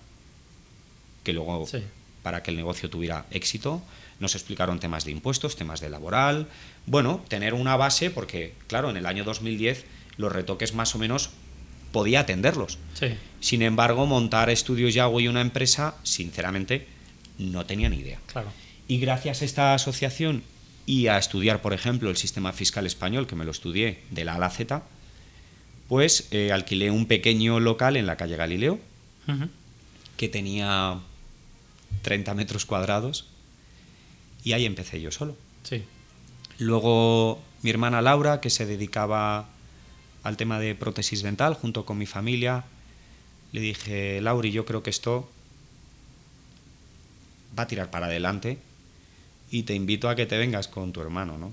[1.26, 1.80] que luego Sí.
[2.24, 3.82] para que el negocio tuviera éxito.
[4.22, 6.48] Nos explicaron temas de impuestos, temas de laboral.
[6.86, 9.84] Bueno, tener una base, porque, claro, en el año 2010
[10.16, 11.32] los retoques más o menos
[11.92, 12.78] podía atenderlos.
[12.94, 13.08] Sí.
[13.42, 16.88] Sin embargo, montar estudios Yago y una empresa, sinceramente,
[17.38, 18.20] no tenía ni idea.
[18.28, 18.48] Claro.
[18.88, 20.44] Y gracias a esta asociación
[20.86, 24.34] y a estudiar, por ejemplo, el sistema fiscal español, que me lo estudié de la
[24.34, 24.84] A a la Z,
[25.90, 28.80] pues eh, alquilé un pequeño local en la calle Galileo,
[30.18, 31.00] que tenía
[32.06, 33.26] 30 metros cuadrados,
[34.44, 35.36] y ahí empecé yo solo.
[35.64, 35.84] Sí.
[36.60, 39.50] Luego mi hermana Laura, que se dedicaba
[40.22, 42.66] al tema de prótesis dental junto con mi familia,
[43.54, 45.28] le dije, Lauri, yo creo que esto
[47.58, 48.60] va a tirar para adelante
[49.50, 51.52] y te invito a que te vengas con tu hermano, ¿no?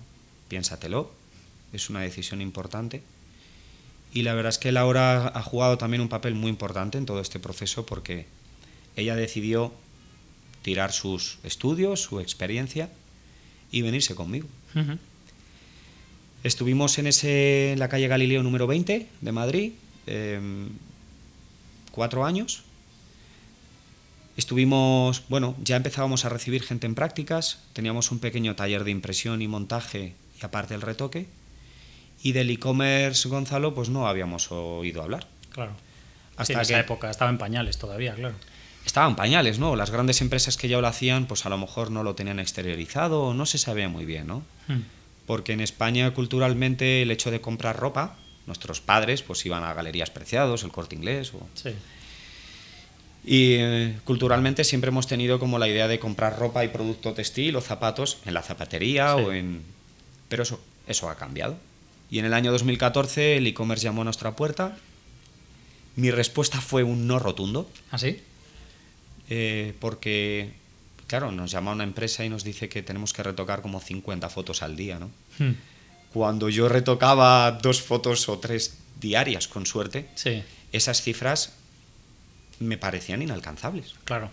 [0.49, 1.11] Piénsatelo,
[1.73, 3.03] es una decisión importante.
[4.13, 7.23] Y la verdad es que Laura ha jugado también un papel muy importante en todo
[7.23, 8.27] este proceso porque
[8.97, 9.73] ella decidió
[10.63, 12.89] tirar sus estudios, su experiencia
[13.71, 14.49] y venirse conmigo.
[16.45, 19.73] Estuvimos en, ese, en la calle Galileo número 20 de Madrid,
[20.07, 20.71] em,
[21.93, 22.63] cuatro años.
[24.37, 29.43] Estuvimos, bueno, ya empezábamos a recibir gente en prácticas, teníamos un pequeño taller de impresión
[29.43, 31.27] y montaje y aparte el retoque.
[32.23, 35.27] Y del e-commerce, Gonzalo, pues no habíamos oído hablar.
[35.51, 35.73] Claro.
[36.37, 38.35] Hasta en esa época estaba en pañales todavía, claro.
[38.85, 39.77] Estaban pañales, ¿no?
[39.77, 43.23] Las grandes empresas que ya lo hacían, pues a lo mejor no lo tenían exteriorizado
[43.23, 44.43] o no se sabía muy bien, ¿no?
[44.69, 44.81] Hmm.
[45.27, 48.17] Porque en España culturalmente el hecho de comprar ropa,
[48.47, 51.47] nuestros padres pues iban a galerías preciados, el corte inglés o...
[51.55, 51.71] Sí.
[53.25, 57.55] Y eh, culturalmente siempre hemos tenido como la idea de comprar ropa y producto textil
[57.55, 59.63] o zapatos en la zapatería o en...
[60.29, 61.57] Pero eso, eso ha cambiado.
[62.11, 64.77] Y en el año 2014 el e-commerce llamó a nuestra puerta.
[65.95, 67.71] Mi respuesta fue un no rotundo.
[67.93, 68.21] ¿Ah, sí?
[69.35, 70.53] Eh, porque,
[71.07, 74.61] claro, nos llama una empresa y nos dice que tenemos que retocar como 50 fotos
[74.61, 75.11] al día, ¿no?
[75.39, 75.53] Hmm.
[76.13, 80.07] Cuando yo retocaba dos fotos o tres diarias, con suerte,
[80.71, 81.55] esas cifras
[82.59, 83.95] me parecían inalcanzables.
[84.05, 84.31] Claro.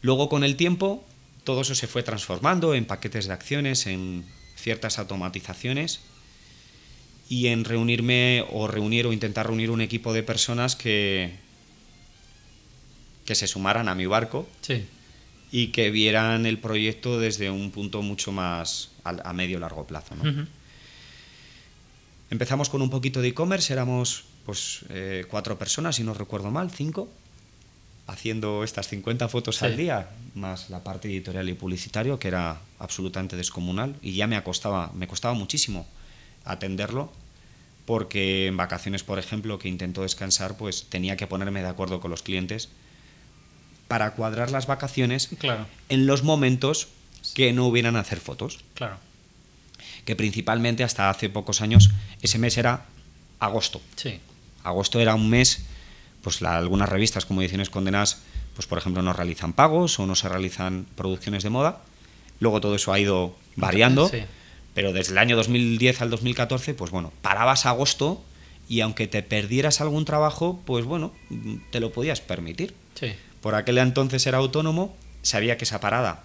[0.00, 1.04] Luego, con el tiempo,
[1.42, 4.24] todo eso se fue transformando en paquetes de acciones, en
[4.54, 6.02] ciertas automatizaciones
[7.28, 11.44] y en reunirme o reunir o intentar reunir un equipo de personas que,
[13.26, 14.48] que se sumaran a mi barco
[15.52, 20.14] y que vieran el proyecto desde un punto mucho más a, medio largo plazo.
[22.30, 26.70] Empezamos con un poquito de e-commerce, éramos pues eh, cuatro personas, si no recuerdo mal,
[26.70, 27.08] cinco,
[28.06, 33.36] haciendo estas 50 fotos al día, más la parte editorial y publicitario, que era absolutamente
[33.36, 35.86] descomunal, y ya me costaba, me costaba muchísimo
[36.44, 37.12] atenderlo,
[37.86, 42.10] porque en vacaciones, por ejemplo, que intento descansar, pues tenía que ponerme de acuerdo con
[42.10, 42.68] los clientes
[43.88, 45.66] para cuadrar las vacaciones claro.
[45.88, 46.88] en los momentos
[47.34, 48.60] que no hubieran hacer fotos.
[48.74, 48.98] Claro.
[50.04, 51.90] Que principalmente hasta hace pocos años
[52.22, 52.86] ese mes era
[53.40, 53.80] agosto.
[53.96, 54.20] Sí
[54.66, 55.64] agosto era un mes,
[56.22, 58.22] pues algunas revistas como Ediciones Condenas,
[58.54, 61.82] pues por ejemplo no realizan pagos o no se realizan producciones de moda.
[62.40, 64.10] Luego todo eso ha ido variando,
[64.74, 68.22] pero desde el año 2010 al 2014, pues bueno, parabas agosto
[68.68, 71.12] y aunque te perdieras algún trabajo, pues bueno,
[71.70, 72.74] te lo podías permitir.
[73.46, 76.24] Por aquel entonces era autónomo, sabía que esa parada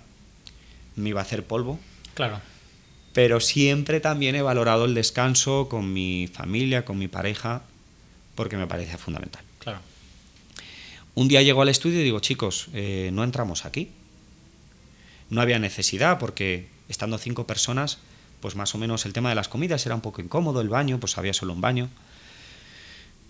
[0.96, 1.80] me iba a hacer polvo.
[2.16, 2.42] Claro.
[3.14, 7.62] Pero siempre también he valorado el descanso con mi familia, con mi pareja,
[8.34, 9.44] porque me parece fundamental.
[9.60, 9.78] Claro.
[11.14, 13.92] Un día llego al estudio y digo, chicos, eh, no entramos aquí.
[15.30, 18.00] No había necesidad porque estando cinco personas,
[18.40, 21.00] pues más o menos el tema de las comidas era un poco incómodo, el baño,
[21.00, 21.88] pues había solo un baño.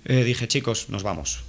[0.05, 1.43] Eh, dije, chicos, nos vamos.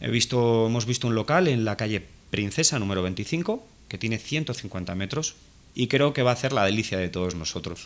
[0.00, 4.94] He visto, hemos visto un local en la calle Princesa número 25 que tiene 150
[4.94, 5.36] metros
[5.74, 7.84] y creo que va a hacer la delicia de todos nosotros.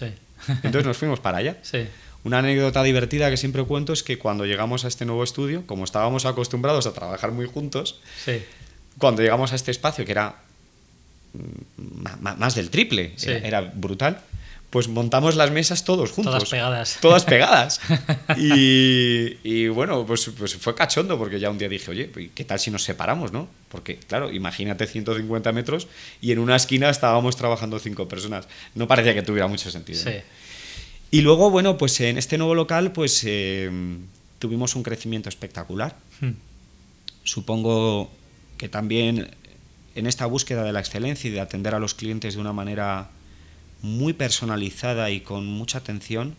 [0.48, 1.58] Entonces nos fuimos para allá.
[1.62, 1.86] Sí.
[2.24, 5.82] Una anécdota divertida que siempre cuento es que cuando llegamos a este nuevo estudio, como
[5.82, 8.00] estábamos acostumbrados a trabajar muy juntos,
[8.98, 10.36] cuando llegamos a este espacio, que era
[11.32, 14.22] mm, más del triple, era, brutal,
[14.72, 16.32] pues montamos las mesas todos juntos.
[16.32, 16.98] Todas pegadas.
[17.02, 17.78] Todas pegadas.
[18.38, 22.70] y, bueno, pues, pues, fue cachondo porque ya un día dije, oye, ¿qué tal si
[22.70, 23.50] nos separamos, no?
[23.68, 25.88] Porque, claro, imagínate 150 metros
[26.22, 28.48] y en una esquina estábamos trabajando cinco personas.
[28.74, 30.00] No parecía que tuviera mucho sentido.
[30.00, 30.22] Sí.
[31.10, 33.70] Y luego, bueno, pues en este nuevo local, pues eh,
[34.38, 35.98] tuvimos un crecimiento espectacular.
[36.22, 36.30] Hmm.
[37.24, 38.10] Supongo
[38.56, 39.28] que también
[39.94, 43.10] en esta búsqueda de la excelencia y de atender a los clientes de una manera
[43.82, 46.36] muy personalizada y con mucha atención,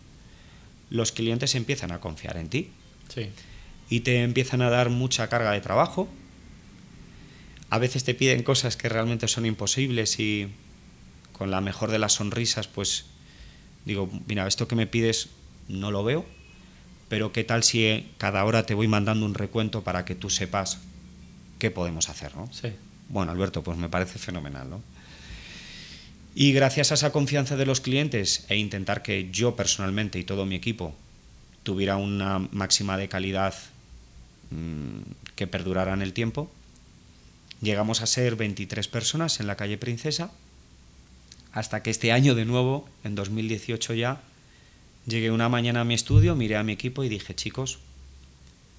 [0.90, 2.70] los clientes empiezan a confiar en ti.
[3.08, 3.28] Sí.
[3.90, 6.08] Y te empiezan a dar mucha carga de trabajo.
[7.70, 10.48] A veces te piden cosas que realmente son imposibles y
[11.32, 13.06] con la mejor de las sonrisas, pues
[13.84, 15.28] digo, mira, esto que me pides
[15.68, 16.24] no lo veo,
[17.08, 20.78] pero ¿qué tal si cada hora te voy mandando un recuento para que tú sepas
[21.58, 22.48] qué podemos hacer, ¿no?
[22.52, 22.68] Sí.
[23.08, 24.80] Bueno, Alberto, pues me parece fenomenal, ¿no?
[26.34, 30.46] Y gracias a esa confianza de los clientes e intentar que yo personalmente y todo
[30.46, 30.94] mi equipo
[31.62, 33.54] tuviera una máxima de calidad
[34.50, 35.00] mm,
[35.36, 36.50] que perdurara en el tiempo,
[37.62, 40.32] llegamos a ser 23 personas en la calle Princesa
[41.52, 44.20] hasta que este año de nuevo, en 2018 ya,
[45.06, 47.78] llegué una mañana a mi estudio, miré a mi equipo y dije, chicos,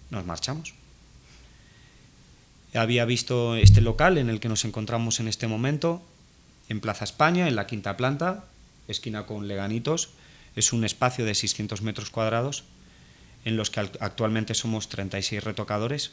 [0.10, 0.74] nos marchamos.
[2.74, 6.04] Había visto este local en el que nos encontramos en este momento,
[6.70, 8.46] en Plaza España, en la quinta planta,
[8.88, 10.10] esquina con Leganitos.
[10.56, 12.64] Es un espacio de 600 metros cuadrados
[13.46, 16.12] en los que actualmente somos 36 retocadores.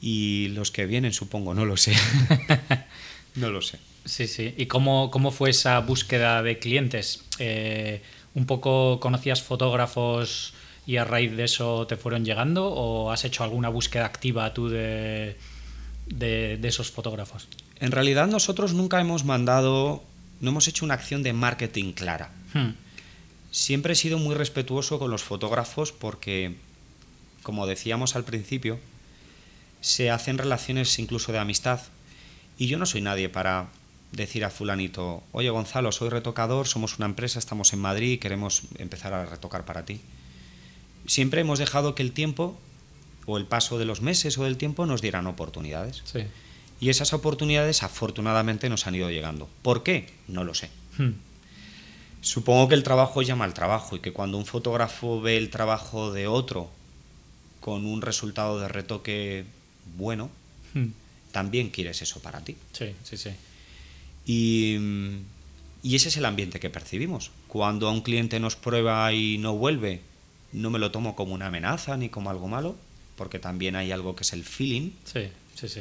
[0.00, 1.94] Y los que vienen, supongo, no lo sé.
[3.34, 3.78] no lo sé.
[4.04, 4.54] Sí, sí.
[4.56, 7.24] ¿Y cómo, cómo fue esa búsqueda de clientes?
[7.38, 8.00] Eh,
[8.34, 10.54] ¿Un poco conocías fotógrafos
[10.86, 14.68] y a raíz de eso te fueron llegando o has hecho alguna búsqueda activa tú
[14.68, 15.36] de,
[16.06, 17.48] de, esos fotógrafos?
[17.80, 20.02] En realidad nosotros nunca hemos mandado,
[20.40, 22.30] no hemos hecho una acción de marketing clara.
[22.54, 22.70] Hmm.
[23.50, 26.56] Siempre he sido muy respetuoso con los fotógrafos porque,
[27.42, 28.78] como decíamos al principio,
[29.80, 31.80] se hacen relaciones incluso de amistad
[32.58, 33.68] y yo no soy nadie para
[34.12, 38.62] decir a fulanito, oye Gonzalo, soy retocador, somos una empresa, estamos en Madrid y queremos
[38.78, 40.00] empezar a retocar para ti.
[41.06, 42.58] Siempre hemos dejado que el tiempo
[43.26, 46.02] o el paso de los meses o del tiempo nos dieran oportunidades.
[46.80, 49.48] Y esas oportunidades afortunadamente nos han ido llegando.
[49.62, 50.06] ¿Por qué?
[50.28, 50.70] No lo sé.
[50.96, 51.12] Hmm.
[52.20, 56.12] Supongo que el trabajo llama al trabajo y que cuando un fotógrafo ve el trabajo
[56.12, 56.70] de otro
[57.60, 59.44] con un resultado de retoque
[59.96, 60.30] bueno,
[60.74, 60.86] hmm.
[61.32, 62.56] también quieres eso para ti.
[62.72, 63.30] Sí, sí, sí.
[64.26, 64.76] Y,
[65.82, 67.30] y ese es el ambiente que percibimos.
[67.48, 70.02] Cuando a un cliente nos prueba y no vuelve,
[70.52, 72.76] no me lo tomo como una amenaza ni como algo malo,
[73.16, 74.90] porque también hay algo que es el feeling.
[75.04, 75.80] Sí, sí, sí.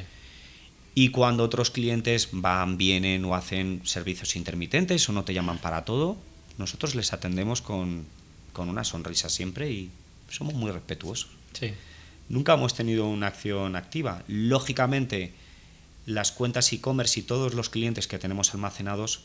[0.99, 5.85] Y cuando otros clientes van, vienen o hacen servicios intermitentes o no te llaman para
[5.85, 6.17] todo,
[6.57, 8.07] nosotros les atendemos con,
[8.51, 9.91] con una sonrisa siempre y
[10.27, 11.29] somos muy respetuosos.
[11.53, 11.71] Sí.
[12.29, 14.23] Nunca hemos tenido una acción activa.
[14.27, 15.33] Lógicamente,
[16.07, 19.21] las cuentas e-commerce y todos los clientes que tenemos almacenados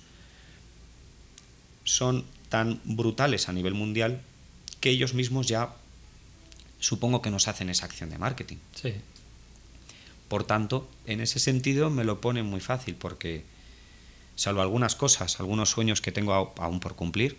[1.85, 4.21] son tan brutales a nivel mundial
[4.81, 5.75] que ellos mismos ya
[6.81, 8.59] supongo que nos hacen esa acción de marketing.
[8.75, 8.93] Sí.
[10.33, 13.45] Por tanto, en ese sentido me lo ponen muy fácil porque,
[14.35, 17.37] salvo algunas cosas, algunos sueños que tengo aún por cumplir,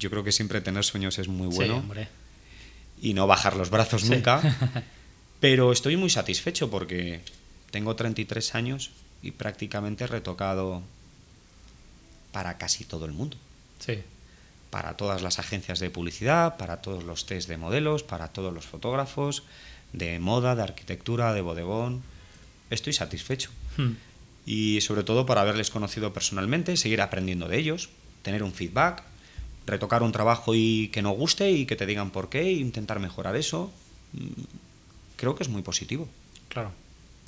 [0.00, 1.84] yo creo que siempre tener sueños es muy bueno.
[3.02, 4.40] y no bajar los brazos nunca.
[5.40, 7.20] Pero estoy muy satisfecho porque
[7.70, 10.80] tengo 33 años y prácticamente he retocado
[12.32, 13.36] para casi todo el mundo.
[13.78, 14.02] Sí
[14.70, 18.66] para todas las agencias de publicidad, para todos los test de modelos, para todos los
[18.66, 19.44] fotógrafos,
[19.96, 22.02] de moda, de arquitectura, de bodegón.
[22.70, 23.50] Estoy satisfecho.
[23.76, 23.92] Hmm.
[24.46, 27.88] Y sobre todo por haberles conocido personalmente, seguir aprendiendo de ellos,
[28.22, 29.02] tener un feedback,
[29.66, 33.00] retocar un trabajo y que no guste y que te digan por qué, e intentar
[33.00, 33.72] mejorar eso.
[34.12, 34.42] Mm,
[35.16, 36.08] creo que es muy positivo.
[36.48, 36.70] Claro,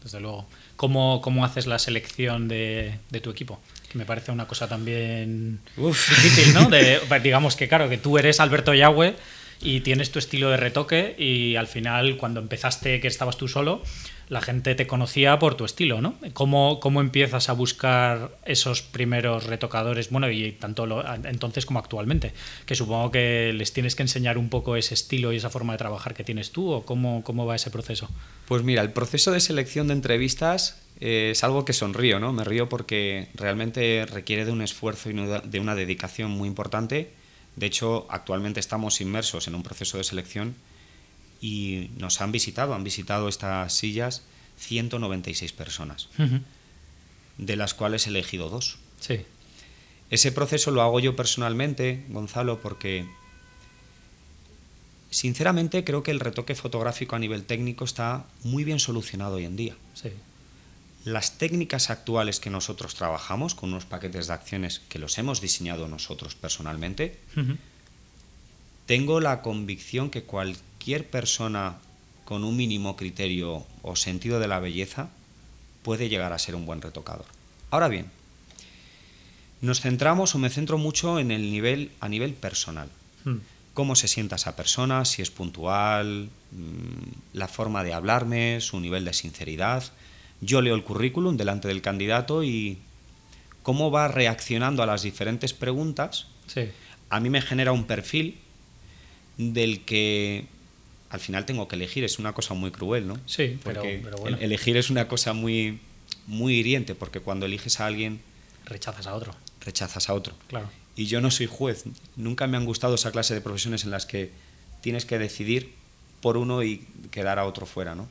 [0.05, 0.47] desde luego.
[0.77, 3.59] ¿Cómo, cómo haces la selección de, de tu equipo?
[3.89, 6.69] que me parece una cosa también difícil, ¿no?
[7.23, 9.17] digamos que, claro, que tú eres Alberto Yagüe
[9.61, 13.83] y tienes tu estilo de retoque y al final, cuando empezaste que estabas tú solo,
[14.29, 16.15] la gente te conocía por tu estilo, ¿no?
[16.35, 20.11] ¿Cómo, cómo empiezas a buscar esos primeros retocadores?
[20.11, 20.87] Bueno, y tanto
[21.25, 22.33] entonces como actualmente,
[22.67, 25.79] que supongo que les tienes que enseñar un poco ese estilo y esa forma de
[25.79, 28.09] trabajar que tienes tú, o cómo, cómo va ese proceso.
[28.47, 32.33] Pues mira, el proceso de selección de entrevistas eh, es algo que sonrío, ¿no?
[32.33, 37.11] Me río porque realmente requiere de un esfuerzo y de una dedicación muy importante.
[37.59, 40.55] De hecho, actualmente estamos inmersos en un proceso de selección
[41.41, 44.23] y nos han visitado, han visitado estas sillas
[44.59, 46.09] 196 personas,
[47.37, 48.79] de las cuales he elegido dos.
[49.01, 49.23] Sí.
[50.11, 53.09] Ese proceso lo hago yo personalmente, Gonzalo, porque
[55.11, 59.57] sinceramente creo que el retoque fotográfico a nivel técnico está muy bien solucionado hoy en
[59.57, 59.77] día.
[59.95, 60.11] Sí.
[61.09, 65.89] Las técnicas actuales que nosotros trabajamos con unos paquetes de acciones que los hemos diseñado
[65.89, 67.19] nosotros personalmente,
[68.85, 71.79] tengo la convicción que cualquier persona
[72.27, 75.09] con un mínimo criterio o sentido de la belleza
[75.83, 77.25] puede llegar a ser un buen retocador.
[77.71, 78.11] Ahora bien,
[79.63, 82.91] nos centramos o me centro mucho en el nivel a nivel personal.
[83.25, 83.39] Hmm.
[83.73, 89.07] Cómo se sienta esa persona, si es puntual, mm, la forma de hablarme, su nivel
[89.07, 89.85] de sinceridad.
[90.41, 92.79] Yo leo el currículum delante del candidato y
[93.63, 96.27] cómo va reaccionando a las diferentes preguntas.
[97.11, 98.39] A mí me genera un perfil
[99.37, 100.47] del que
[101.11, 102.05] al final tengo que elegir.
[102.05, 103.19] Es una cosa muy cruel, ¿no?
[103.27, 104.39] Sí, porque pero, bueno.
[104.41, 105.81] elegir es una cosa muy,
[106.27, 108.21] muy hiriente, porque cuando eliges a alguien...
[108.65, 109.35] Rechazas a otro.
[109.61, 110.35] Rechazas a otro.
[110.49, 110.69] Claro.
[110.97, 111.85] Y yo no soy juez.
[112.17, 114.31] Nunca me han gustado esa clase de profesiones en las que
[114.81, 115.73] tienes que decidir
[116.21, 118.09] por uno y quedar a otro fuera, ¿no?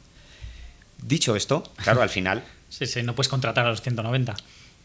[1.02, 2.44] Dicho esto, claro, al final...
[2.70, 4.36] sí, sí, no puedes contratar a los 190.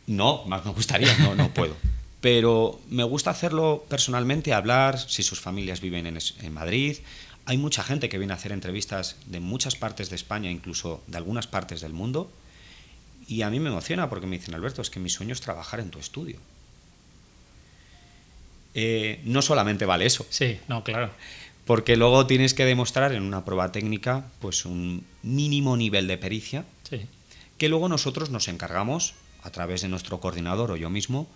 [0.07, 1.77] No, más me gustaría, no, no puedo.
[2.21, 6.99] Pero me gusta hacerlo personalmente, hablar, si sus familias viven en, en Madrid.
[7.47, 11.17] Hay mucha gente que viene a hacer entrevistas de muchas partes de España, incluso de
[11.17, 12.31] algunas partes del mundo.
[13.27, 15.81] Y a mí me emociona porque me dicen, Alberto, es que mi sueño es trabajar
[15.81, 16.39] en tu estudio.
[18.75, 20.27] Eh, no solamente vale eso.
[20.31, 21.13] Sí, no, claro
[21.67, 26.65] porque luego tienes que demostrar en una prueba técnica pues un mínimo nivel de pericia
[27.59, 31.29] que luego nosotros nos encargamos a través de nuestro coordinador o yo mismo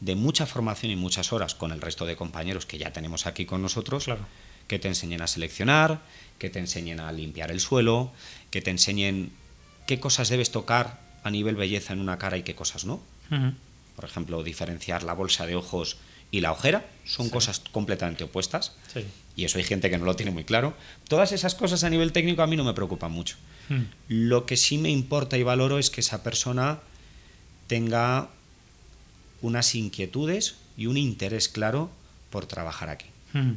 [0.00, 3.46] de mucha formación y muchas horas con el resto de compañeros que ya tenemos aquí
[3.46, 4.26] con nosotros, Claro.
[4.68, 6.00] que te enseñen a seleccionar,
[6.38, 8.12] que te enseñen a limpiar el suelo,
[8.50, 9.30] que te enseñen
[9.86, 13.00] qué cosas debes tocar a nivel belleza en una cara y qué cosas no.
[13.96, 15.96] Por ejemplo, diferenciar la bolsa de ojos
[16.34, 17.32] y la ojera son Sí.
[17.32, 18.72] cosas completamente opuestas.
[18.92, 19.04] Sí.
[19.36, 20.74] Y eso hay gente que no lo tiene muy claro.
[21.06, 23.36] Todas esas cosas a nivel técnico a mí no me preocupan mucho.
[23.68, 23.82] Mm.
[24.08, 26.80] Lo que sí me importa y valoro es que esa persona
[27.68, 28.30] tenga
[29.42, 31.88] unas inquietudes y un interés claro
[32.30, 33.06] por trabajar aquí.
[33.32, 33.52] Mm.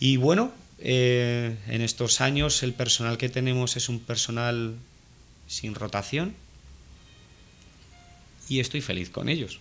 [0.00, 4.74] Y bueno, eh, en estos años el personal que tenemos es un personal
[5.48, 6.34] sin rotación
[8.48, 9.60] y estoy feliz con ellos.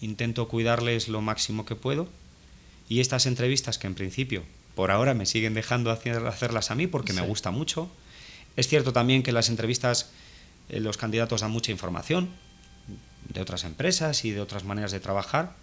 [0.00, 2.08] Intento cuidarles lo máximo que puedo
[2.88, 4.42] y estas entrevistas que en principio
[4.74, 7.88] por ahora me siguen dejando hacer- hacerlas a mí porque me gusta mucho.
[8.56, 10.10] Es cierto también que las entrevistas
[10.68, 12.28] eh, los candidatos dan mucha información
[13.28, 15.54] de otras empresas y de otras maneras de trabajar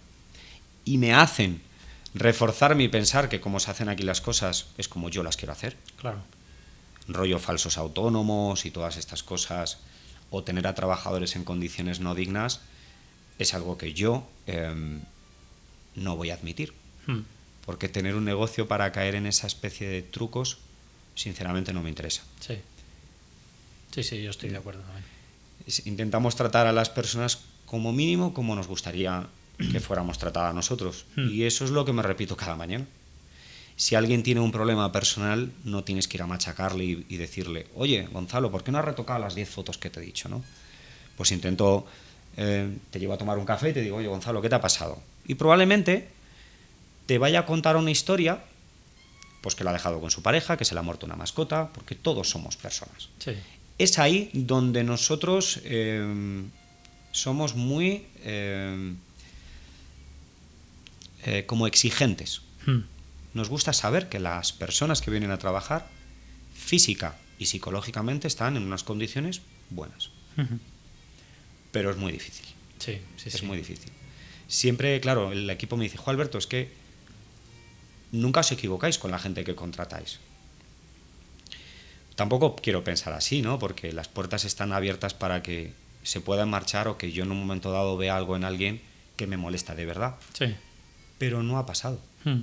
[0.84, 1.60] y me hacen
[2.14, 5.52] reforzarme y pensar que como se hacen aquí las cosas es como yo las quiero
[5.52, 5.76] hacer.
[5.96, 6.18] Claro.
[7.08, 9.78] Rollo falsos autónomos y todas estas cosas,
[10.30, 12.60] o tener a trabajadores en condiciones no dignas,
[13.38, 15.00] es algo que yo em,
[15.94, 16.72] no voy a admitir.
[17.06, 17.20] Mm.
[17.64, 20.58] Porque tener un negocio para caer en esa especie de trucos,
[21.14, 22.22] sinceramente no me interesa.
[22.40, 22.58] Sí.
[23.94, 24.82] Sí, sí, yo estoy de acuerdo
[25.84, 29.28] Intentamos tratar a las personas como mínimo como nos gustaría
[29.72, 31.06] que fuéramos tratadas nosotros.
[31.16, 31.28] Hmm.
[31.30, 32.86] Y eso es lo que me repito cada mañana.
[33.76, 37.66] Si alguien tiene un problema personal, no tienes que ir a machacarle y, y decirle,
[37.74, 40.28] oye, Gonzalo, ¿por qué no has retocado las 10 fotos que te he dicho?
[40.28, 40.42] ¿no?
[41.16, 41.86] Pues intento,
[42.36, 44.60] eh, te llevo a tomar un café y te digo, oye, Gonzalo, ¿qué te ha
[44.60, 45.02] pasado?
[45.26, 46.08] Y probablemente
[47.06, 48.44] te vaya a contar una historia,
[49.40, 51.70] pues que la ha dejado con su pareja, que se le ha muerto una mascota,
[51.72, 53.32] porque todos somos personas Sí.
[53.78, 56.42] es ahí donde nosotros eh,
[57.10, 58.94] somos muy eh,
[61.46, 62.42] como exigentes.
[62.66, 62.80] Mm.
[63.34, 65.88] Nos gusta saber que las personas que vienen a trabajar
[66.54, 70.10] física y psicológicamente están en unas condiciones buenas.
[71.72, 72.46] Pero es muy difícil.
[72.78, 73.46] Sí, sí, es sí.
[73.46, 73.90] muy difícil.
[74.46, 76.70] Siempre, claro, el equipo me dice, Juan Alberto, es que
[78.12, 80.20] nunca os equivocáis con la gente que contratáis.
[82.14, 83.58] Tampoco quiero pensar así, ¿no?
[83.58, 87.38] Porque las puertas están abiertas para que se puedan marchar o que yo en un
[87.38, 88.80] momento dado vea algo en alguien
[89.16, 90.16] que me molesta de verdad.
[90.34, 90.54] Sí.
[91.18, 92.00] Pero no ha pasado.
[92.24, 92.42] Mm.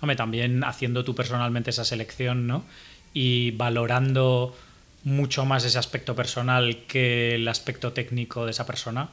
[0.00, 2.64] Hombre, también haciendo tú personalmente esa selección, ¿no?
[3.12, 4.56] Y valorando
[5.04, 9.10] mucho más ese aspecto personal que el aspecto técnico de esa persona,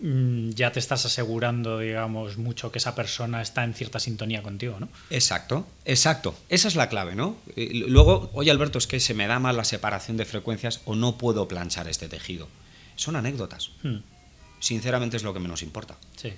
[0.00, 4.80] mm, ya te estás asegurando, digamos, mucho que esa persona está en cierta sintonía contigo,
[4.80, 4.88] ¿no?
[5.10, 6.34] Exacto, exacto.
[6.48, 7.36] Esa es la clave, ¿no?
[7.54, 10.96] Y Luego, oye Alberto, es que se me da mal la separación de frecuencias o
[10.96, 12.48] no puedo planchar este tejido.
[12.96, 13.70] Son anécdotas.
[13.82, 13.98] Mm.
[14.60, 15.96] Sinceramente es lo que menos importa.
[16.16, 16.32] Sí.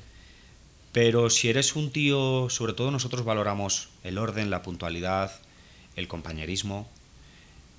[0.93, 5.32] Pero si eres un tío, sobre todo nosotros valoramos el orden, la puntualidad,
[5.95, 6.88] el compañerismo,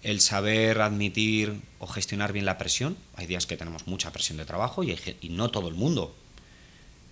[0.04, 2.98] el saber admitir o gestionar bien la presión.
[3.16, 5.76] Hay días que tenemos mucha presión de trabajo y, hay ge- y no todo el
[5.76, 6.16] mundo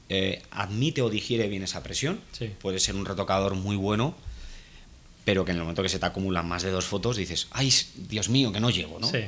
[0.09, 2.19] eh, admite o digiere bien esa presión.
[2.31, 2.51] Sí.
[2.61, 4.15] Puede ser un retocador muy bueno,
[5.23, 7.71] pero que en el momento que se te acumulan más de dos fotos dices, ay,
[7.95, 9.07] Dios mío, que no llego, ¿no?
[9.07, 9.19] Sí,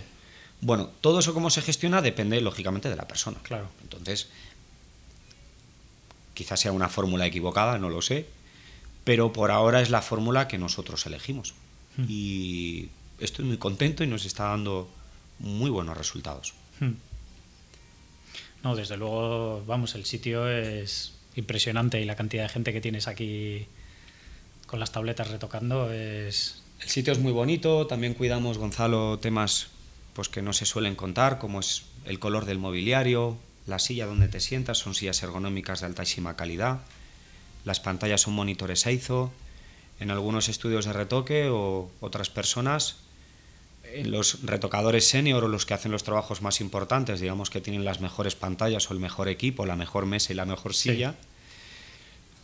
[0.61, 3.37] Bueno, todo eso cómo se gestiona depende lógicamente de la persona.
[3.43, 3.69] claro.
[3.83, 4.29] Entonces,
[6.33, 8.25] quizás sea una fórmula equivocada, no lo sé,
[9.03, 11.53] pero por ahora es la fórmula que nosotros elegimos.
[11.97, 12.05] Hmm.
[12.07, 12.89] Y
[13.21, 14.89] estoy muy contento y nos está dando
[15.39, 16.53] muy buenos resultados.
[16.79, 16.91] Mm.
[18.63, 23.07] No, desde luego, vamos, el sitio es impresionante y la cantidad de gente que tienes
[23.07, 23.65] aquí
[24.67, 26.61] con las tabletas retocando es...
[26.79, 29.67] El sitio es muy bonito, también cuidamos, Gonzalo, temas
[30.13, 34.27] pues, que no se suelen contar, como es el color del mobiliario, la silla donde
[34.27, 36.81] te sientas, son sillas ergonómicas de altísima calidad,
[37.65, 39.31] las pantallas son monitores EIZO,
[39.99, 42.97] en algunos estudios de retoque o otras personas,
[44.05, 47.99] los retocadores senior o los que hacen los trabajos más importantes, digamos que tienen las
[48.01, 50.91] mejores pantallas o el mejor equipo, la mejor mesa y la mejor Sí.
[50.91, 51.15] silla.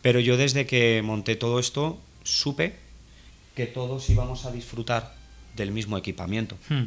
[0.01, 2.75] Pero yo desde que monté todo esto supe
[3.55, 5.15] que todos íbamos a disfrutar
[5.55, 6.83] del mismo equipamiento, Mm.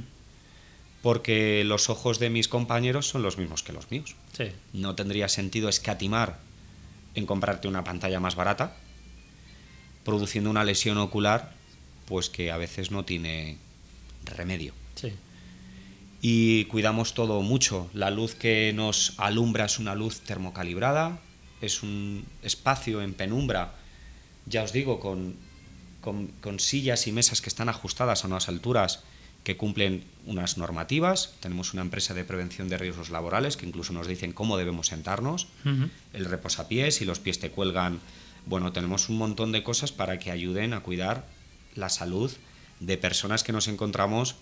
[1.03, 4.15] porque los ojos de mis compañeros son los mismos que los míos.
[4.37, 6.39] Sí, No tendría sentido escatimar
[7.15, 8.77] en comprarte una pantalla más barata,
[10.05, 11.53] produciendo una lesión ocular,
[12.07, 13.57] pues que a veces no tiene
[14.25, 14.73] remedio.
[14.95, 15.12] sí,
[16.23, 17.89] Y cuidamos todo mucho.
[17.95, 21.21] La luz que nos alumbra es una luz termocalibrada,
[21.61, 23.75] es un espacio en penumbra,
[24.47, 25.37] ya os digo, con,
[26.01, 29.05] con, con sillas y mesas que están ajustadas a unas alturas
[29.45, 31.35] que cumplen unas normativas.
[31.41, 35.49] Tenemos una empresa de prevención de riesgos laborales que incluso nos dicen cómo debemos sentarnos,
[36.12, 38.01] el reposapiés, si los pies te cuelgan.
[38.47, 41.27] Bueno, tenemos un montón de cosas para que ayuden a cuidar
[41.75, 42.31] la salud
[42.81, 44.37] de personas que nos encontramos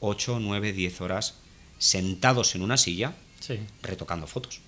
[0.00, 1.34] 8, 9, 10 horas
[1.78, 3.14] sentados en una silla
[3.82, 4.60] retocando fotos.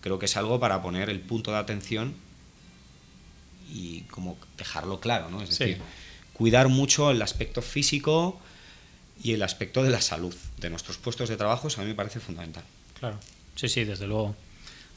[0.00, 2.14] Creo que es algo para poner el punto de atención
[3.72, 5.42] y como dejarlo claro, ¿no?
[5.42, 5.80] Es decir,
[6.32, 8.40] cuidar mucho el aspecto físico
[9.22, 12.20] y el aspecto de la salud de nuestros puestos de trabajo, a mí me parece
[12.20, 12.64] fundamental.
[12.98, 13.18] Claro,
[13.54, 14.34] sí, sí, desde luego.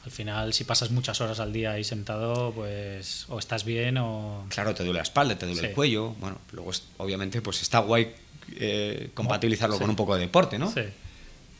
[0.08, 4.46] Al final, si pasas muchas horas al día ahí sentado, pues o estás bien o...
[4.48, 6.14] Claro, te duele la espalda, te duele el cuello.
[6.18, 8.14] Bueno, luego obviamente pues está guay
[8.56, 10.72] eh, compatibilizarlo con un poco de deporte, ¿no?
[10.72, 10.80] Sí.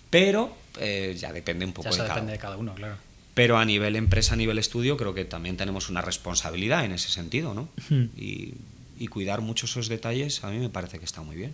[0.09, 2.97] Pero eh, ya depende un poco de, cada, depende de cada uno, claro.
[3.35, 7.11] Pero a nivel empresa, a nivel estudio, creo que también tenemos una responsabilidad en ese
[7.11, 7.69] sentido, ¿no?
[8.17, 8.55] y,
[8.99, 11.53] y cuidar mucho esos detalles a mí me parece que está muy bien.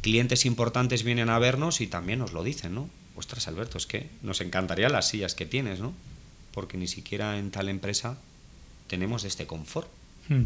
[0.00, 2.90] Clientes importantes vienen a vernos y también nos lo dicen, ¿no?
[3.20, 5.92] Ostras, Alberto, es que nos encantarían las sillas que tienes, ¿no?
[6.52, 8.16] Porque ni siquiera en tal empresa
[8.86, 9.88] tenemos este confort.
[10.30, 10.44] Hmm.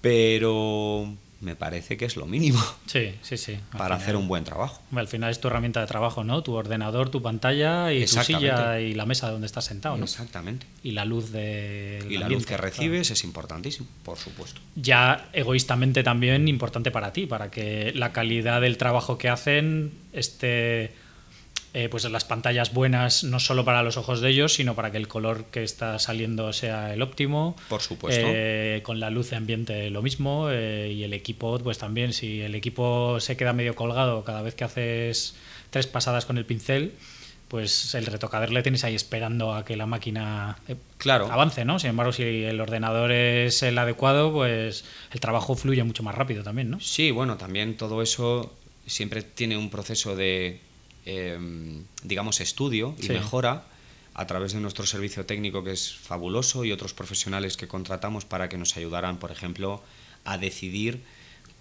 [0.00, 2.62] Pero me parece que es lo mínimo.
[2.86, 3.58] Sí, sí, sí.
[3.76, 4.80] Para hacer un buen trabajo.
[4.94, 6.44] Al final es tu herramienta de trabajo, ¿no?
[6.44, 10.04] Tu ordenador, tu pantalla y tu silla y la mesa donde estás sentado, ¿no?
[10.04, 10.66] Exactamente.
[10.84, 12.06] Y la luz de...
[12.08, 14.60] Y la luz que recibes es importantísimo, por supuesto.
[14.76, 20.94] Ya egoístamente también importante para ti, para que la calidad del trabajo que hacen esté
[21.78, 24.96] eh, pues las pantallas buenas no solo para los ojos de ellos, sino para que
[24.96, 27.54] el color que está saliendo sea el óptimo.
[27.68, 28.26] Por supuesto.
[28.26, 32.40] Eh, con la luz de ambiente lo mismo eh, y el equipo, pues también, si
[32.40, 35.36] el equipo se queda medio colgado cada vez que haces
[35.68, 36.94] tres pasadas con el pincel,
[37.48, 40.56] pues el retocador le tienes ahí esperando a que la máquina
[40.96, 41.30] claro.
[41.30, 41.78] avance, ¿no?
[41.78, 46.42] Sin embargo, si el ordenador es el adecuado, pues el trabajo fluye mucho más rápido
[46.42, 46.80] también, ¿no?
[46.80, 48.56] Sí, bueno, también todo eso
[48.86, 50.64] siempre tiene un proceso de
[51.06, 53.62] Em, digamos, estudio y mejora
[54.12, 58.48] a través de nuestro servicio técnico que es fabuloso y otros profesionales que contratamos para
[58.48, 59.84] que nos ayudaran, por ejemplo,
[60.24, 61.02] a decidir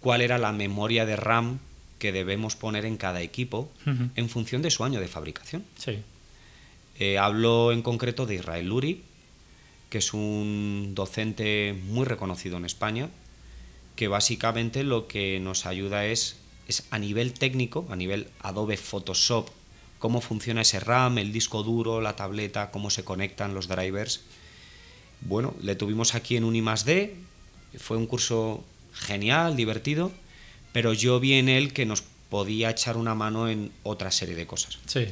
[0.01, 1.59] cuál era la memoria de RAM
[1.99, 5.63] que debemos poner en cada equipo en función de su año de fabricación.
[6.97, 9.03] Eh, hablo en concreto de Israel Luri,
[9.91, 13.09] que es un docente muy reconocido en España,
[13.95, 16.37] que básicamente lo que nos ayuda es
[16.67, 19.49] es a nivel técnico, a nivel Adobe Photoshop,
[19.99, 24.21] cómo funciona ese RAM, el disco duro, la tableta, cómo se conectan los drivers.
[25.21, 27.15] Bueno, le tuvimos aquí en un I+D,
[27.77, 28.63] fue un curso
[28.93, 30.11] genial, divertido,
[30.71, 34.45] pero yo vi en él que nos podía echar una mano en otra serie de
[34.45, 34.79] cosas.
[34.85, 35.07] Sí.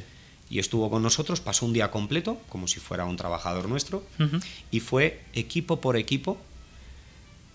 [0.50, 4.04] Y estuvo con nosotros, pasó un día completo, como si fuera un trabajador nuestro,
[4.70, 6.36] y fue equipo por equipo,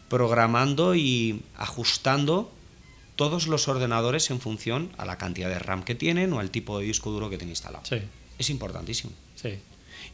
[0.10, 2.52] programando y ajustando
[3.20, 6.80] todos los ordenadores en función a la cantidad de RAM que tienen o al tipo
[6.80, 7.84] de disco duro que tienen instalado.
[7.84, 7.98] Sí.
[8.38, 9.12] Es importantísimo.
[9.36, 9.60] Sí.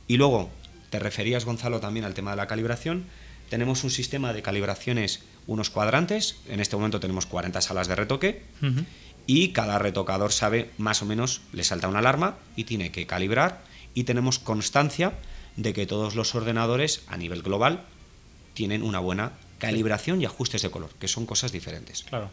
[0.08, 0.50] Y luego,
[0.90, 3.06] te referías, Gonzalo, también al tema de la calibración.
[3.48, 6.38] Tenemos un sistema de calibraciones, unos cuadrantes.
[6.48, 8.42] En este momento tenemos 40 salas de retoque.
[9.28, 13.62] Y cada retocador sabe, más o menos, le salta una alarma y tiene que calibrar.
[13.94, 15.14] Y tenemos constancia
[15.58, 17.86] de que todos los ordenadores, a nivel global,
[18.56, 22.02] tienen una buena calibración y ajustes de color, que son cosas diferentes.
[22.06, 22.32] Claro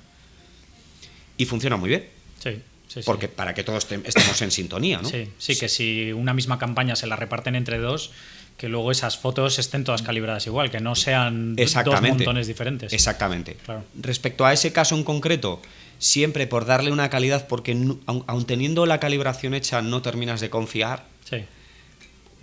[1.36, 2.08] y funciona muy bien.
[2.42, 2.60] Sí.
[2.88, 5.08] Sí, Porque para que todos estemos en sintonía, ¿no?
[5.08, 8.10] Sí, sí, que si una misma campaña se la reparten entre dos,
[8.56, 12.92] que luego esas fotos estén todas calibradas igual, que no sean dos montones diferentes.
[12.92, 13.56] Exactamente.
[14.00, 15.60] Respecto a ese caso en concreto,
[15.98, 17.72] siempre por darle una calidad, porque
[18.06, 21.04] aun, teniendo la calibración hecha no terminas de confiar.
[21.28, 21.38] Sí.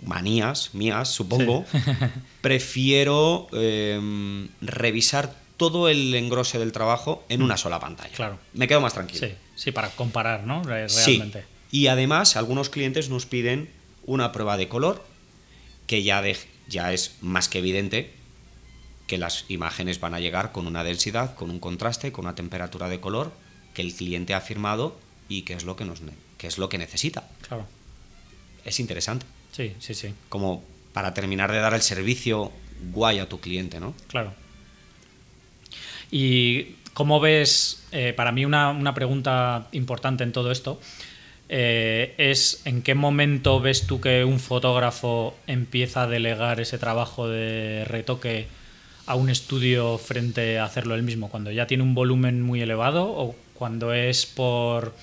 [0.02, 1.64] Manías mías, supongo.
[2.40, 8.14] prefiero em, revisar todo el engrose del trabajo en una sola pantalla.
[8.14, 8.38] Claro.
[8.54, 9.26] Me quedo más tranquilo.
[9.26, 10.64] Sí, sí para comparar, ¿no?
[10.64, 11.44] Realmente.
[11.70, 13.68] Y además, algunos clientes nos piden
[14.06, 15.04] una prueba de color,
[15.86, 16.22] que ya,
[16.66, 18.14] ya es más que evidente
[19.06, 22.88] que las imágenes van a llegar con una densidad, con un contraste, con una temperatura
[22.88, 23.30] de color
[23.74, 24.98] que el cliente ha firmado
[25.28, 26.00] y que es lo que, nos,
[26.38, 27.28] que, es lo que necesita.
[27.46, 27.66] Claro.
[28.64, 29.26] Es interesante.
[29.52, 30.14] Sí, sí, sí.
[30.30, 32.50] Como para terminar de dar el servicio
[32.92, 33.92] guay a tu cliente, ¿no?
[34.08, 34.32] Claro.
[36.10, 40.80] Y cómo ves, eh, para mí una, pregunta importante en todo esto,
[41.48, 47.28] eh, es en qué momento ves tú que un fotógrafo empieza a delegar ese trabajo
[47.28, 48.46] de retoque
[49.06, 53.08] a un estudio frente a hacerlo él mismo, cuando ya tiene un volumen muy elevado
[53.08, 54.94] o cuando es por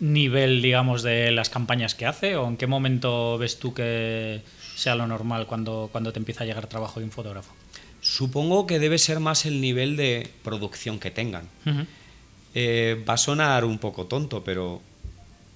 [0.00, 4.42] nivel, digamos, de las campañas que hace o en qué momento ves tú que
[4.74, 7.52] sea lo normal cuando, cuando te empieza a llegar trabajo de un fotógrafo?
[8.14, 11.48] Supongo que debe ser más el nivel de producción que tengan.
[12.54, 14.80] Eh, va a sonar un poco tonto, pero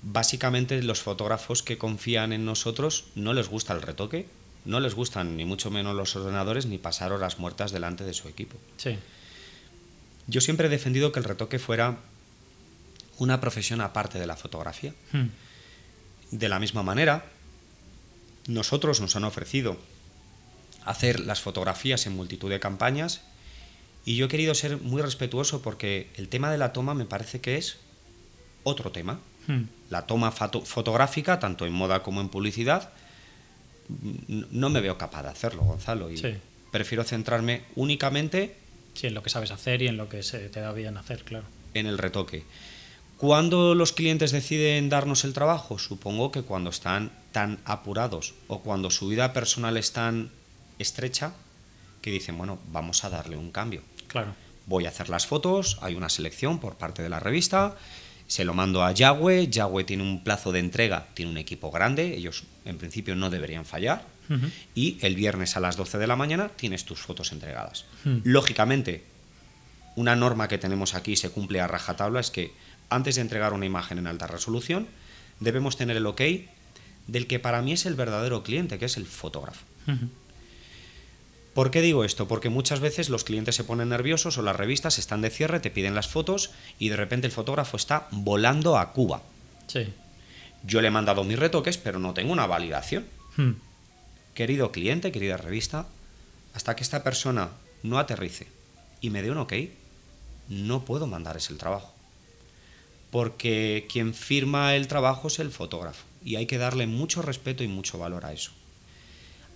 [0.03, 4.27] básicamente los fotógrafos que confían en nosotros no les gusta el retoque,
[4.65, 8.27] no les gustan ni mucho menos los ordenadores ni pasar horas muertas delante de su
[8.27, 8.57] equipo.
[8.77, 8.99] Sí.
[10.27, 11.99] Yo siempre he defendido que el retoque fuera
[13.19, 14.95] una profesión aparte de la fotografía.
[15.13, 15.29] Hmm.
[16.33, 17.25] De la misma manera,
[18.49, 19.77] nosotros nos han ofrecido
[20.89, 23.21] hacer las fotografías en multitud de campañas
[24.05, 27.41] y yo he querido ser muy respetuoso porque el tema de la toma me parece
[27.41, 27.77] que es
[28.65, 29.21] otro tema.
[29.47, 29.65] Hmm.
[29.91, 32.91] La toma foto- fotográfica, tanto en moda como en publicidad,
[34.51, 36.11] no me veo capaz de hacerlo, Gonzalo.
[36.11, 36.35] Y Sí.
[36.71, 38.57] prefiero centrarme únicamente
[38.95, 41.23] Sí, en lo que sabes hacer y en lo que se te da bien hacer,
[41.25, 41.45] claro.
[41.75, 42.45] en el retoque.
[43.17, 45.79] ¿Cuándo los clientes deciden darnos el trabajo?
[45.79, 50.31] Supongo que cuando están tan apurados o cuando su vida personal es tan
[50.79, 51.35] estrecha
[52.03, 53.83] que dicen, bueno, vamos a darle un cambio.
[54.07, 54.35] Claro.
[54.67, 57.77] Voy a hacer las fotos, hay una selección por parte de la revista,
[58.27, 62.15] se lo mando a Yahweh, Yahweh tiene un plazo de entrega, tiene un equipo grande,
[62.15, 64.05] ellos en principio no deberían fallar,
[64.75, 67.87] y el viernes a las 12 de la mañana tienes tus fotos entregadas.
[68.25, 69.05] Lógicamente,
[69.97, 72.53] una norma que tenemos aquí se cumple a rajatabla es que
[72.91, 74.87] antes de entregar una imagen en alta resolución
[75.41, 76.21] debemos tener el ok
[77.07, 79.65] del que para mí es el verdadero cliente, que es el fotógrafo.
[81.55, 82.29] ¿Por qué digo esto?
[82.29, 85.71] Porque muchas veces los clientes se ponen nerviosos o las revistas están de cierre, te
[85.71, 89.23] piden las fotos y de repente el fotógrafo está volando a Cuba.
[89.67, 89.93] Sí.
[90.63, 93.07] Yo le he mandado mis retoques, pero no tengo una validación.
[93.37, 93.53] Hmm.
[94.35, 95.87] Querido cliente, querida revista,
[96.55, 97.51] hasta que esta persona
[97.83, 98.47] no aterrice
[99.01, 99.53] y me dé un ok,
[100.49, 101.93] no puedo mandarles el trabajo.
[103.11, 107.69] Porque quien firma el trabajo es el fotógrafo y hay que darle mucho respeto y
[107.69, 108.53] mucho valor a eso.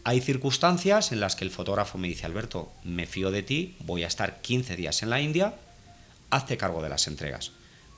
[0.05, 4.03] Hay circunstancias en las que el fotógrafo me dice, Alberto, me fío de ti, voy
[4.03, 5.55] a estar 15 días en la India,
[6.31, 7.53] hazte cargo de las entregas.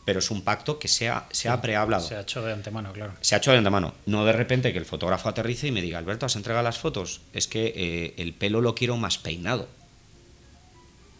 [0.04, 2.92] Pero es un pacto que se ha, se ha prehablado Se ha hecho de antemano,
[2.92, 3.14] claro.
[3.22, 3.94] se ha hecho de antemano.
[4.04, 7.22] No de repente que el fotógrafo aterrice y me diga, Alberto, ¿has entregado las fotos?
[7.32, 9.66] Es que eh, el pelo lo quiero más peinado.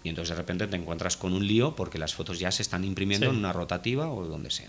[0.03, 2.85] Y entonces de repente te encuentras con un lío porque las fotos ya se están
[2.85, 3.33] imprimiendo Sí.
[3.33, 4.69] en una rotativa o donde sea.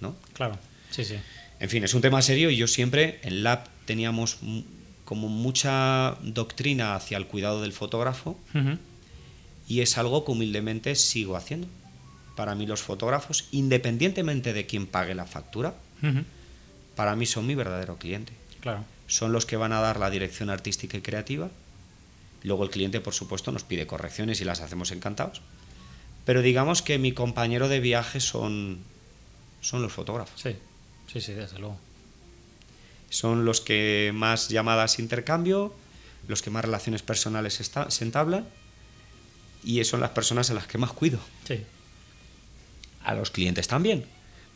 [0.00, 0.16] ¿No?
[0.32, 0.58] Claro.
[0.90, 1.16] Sí, sí.
[1.60, 4.38] En fin, es un tema serio y yo siempre en Lab teníamos
[5.12, 8.78] como mucha doctrina hacia el cuidado del fotógrafo Ujú.
[9.68, 11.66] y es algo que humildemente sigo haciendo.
[12.34, 16.24] Para mí los fotógrafos, independientemente de quién pague la factura, Ujú.
[16.96, 18.32] para mí son mi verdadero cliente.
[18.62, 18.84] Claro.
[19.06, 21.50] son los que van a dar la dirección artística y creativa.
[22.42, 25.42] Luego el cliente, por supuesto, nos pide correcciones y las hacemos encantados.
[26.24, 28.78] Pero digamos que mi compañero de viaje son,
[29.60, 30.40] son los fotógrafos.
[30.40, 30.56] Sí.
[31.12, 31.76] Sí, sí, desde luego.
[33.12, 35.74] Son los que más llamadas intercambio,
[36.28, 38.46] los que más relaciones personales esta- se entablan
[39.62, 41.18] y son las personas a las que más cuido.
[41.46, 41.60] Sí.
[43.04, 44.06] A los clientes también,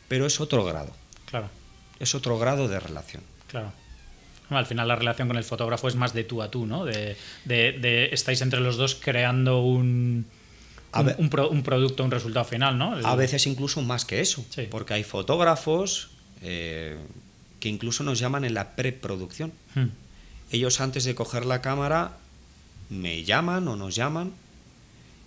[0.09, 0.95] pero es otro grado,
[1.27, 1.51] Claro.
[2.01, 3.23] es otro grado de relación.
[3.49, 3.73] Claro.
[4.49, 6.85] Bueno, Al final la relación con el fotógrafo es más de tú a tú, ¿no?
[6.87, 10.25] De, de- de- estáis entre los dos creando un,
[10.95, 12.97] un, un pro- un producto, un resultado final, ¿no?
[12.97, 14.63] El- A veces incluso más que eso, Sí.
[14.71, 16.09] porque hay fotógrafos
[16.43, 16.97] eh,
[17.67, 19.53] que incluso nos llaman en la preproducción.
[19.75, 19.87] Hmm.
[20.53, 22.17] Ellos antes de coger la cámara
[22.91, 24.31] me llaman o nos llaman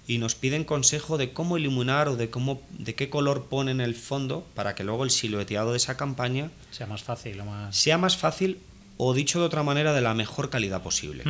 [0.07, 3.93] y nos piden consejo de cómo iluminar o de cómo de qué color ponen el
[3.93, 7.75] fondo para que luego el silueteado de esa campaña Sea más fácil o más...
[7.75, 8.59] sea más fácil
[8.95, 11.25] o dicho de otra manera de la mejor calidad posible.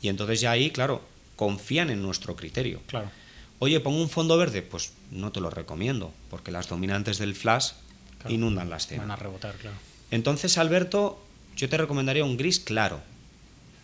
[0.00, 1.02] Y entonces ya ahí, claro,
[1.36, 2.80] confían en nuestro criterio.
[2.86, 3.10] Claro.
[3.58, 7.72] Oye, pongo un fondo verde, pues no te lo recomiendo, porque las dominantes del flash
[8.20, 8.34] Claro.
[8.36, 9.02] inundan la escena.
[9.02, 9.76] Van a rebotar, claro.
[10.14, 11.20] Entonces, Alberto,
[11.56, 13.00] yo te recomendaría un gris claro,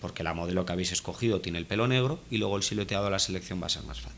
[0.01, 3.11] porque la modelo que habéis escogido tiene el pelo negro y luego el silueteado de
[3.11, 4.17] la selección va a ser más fácil.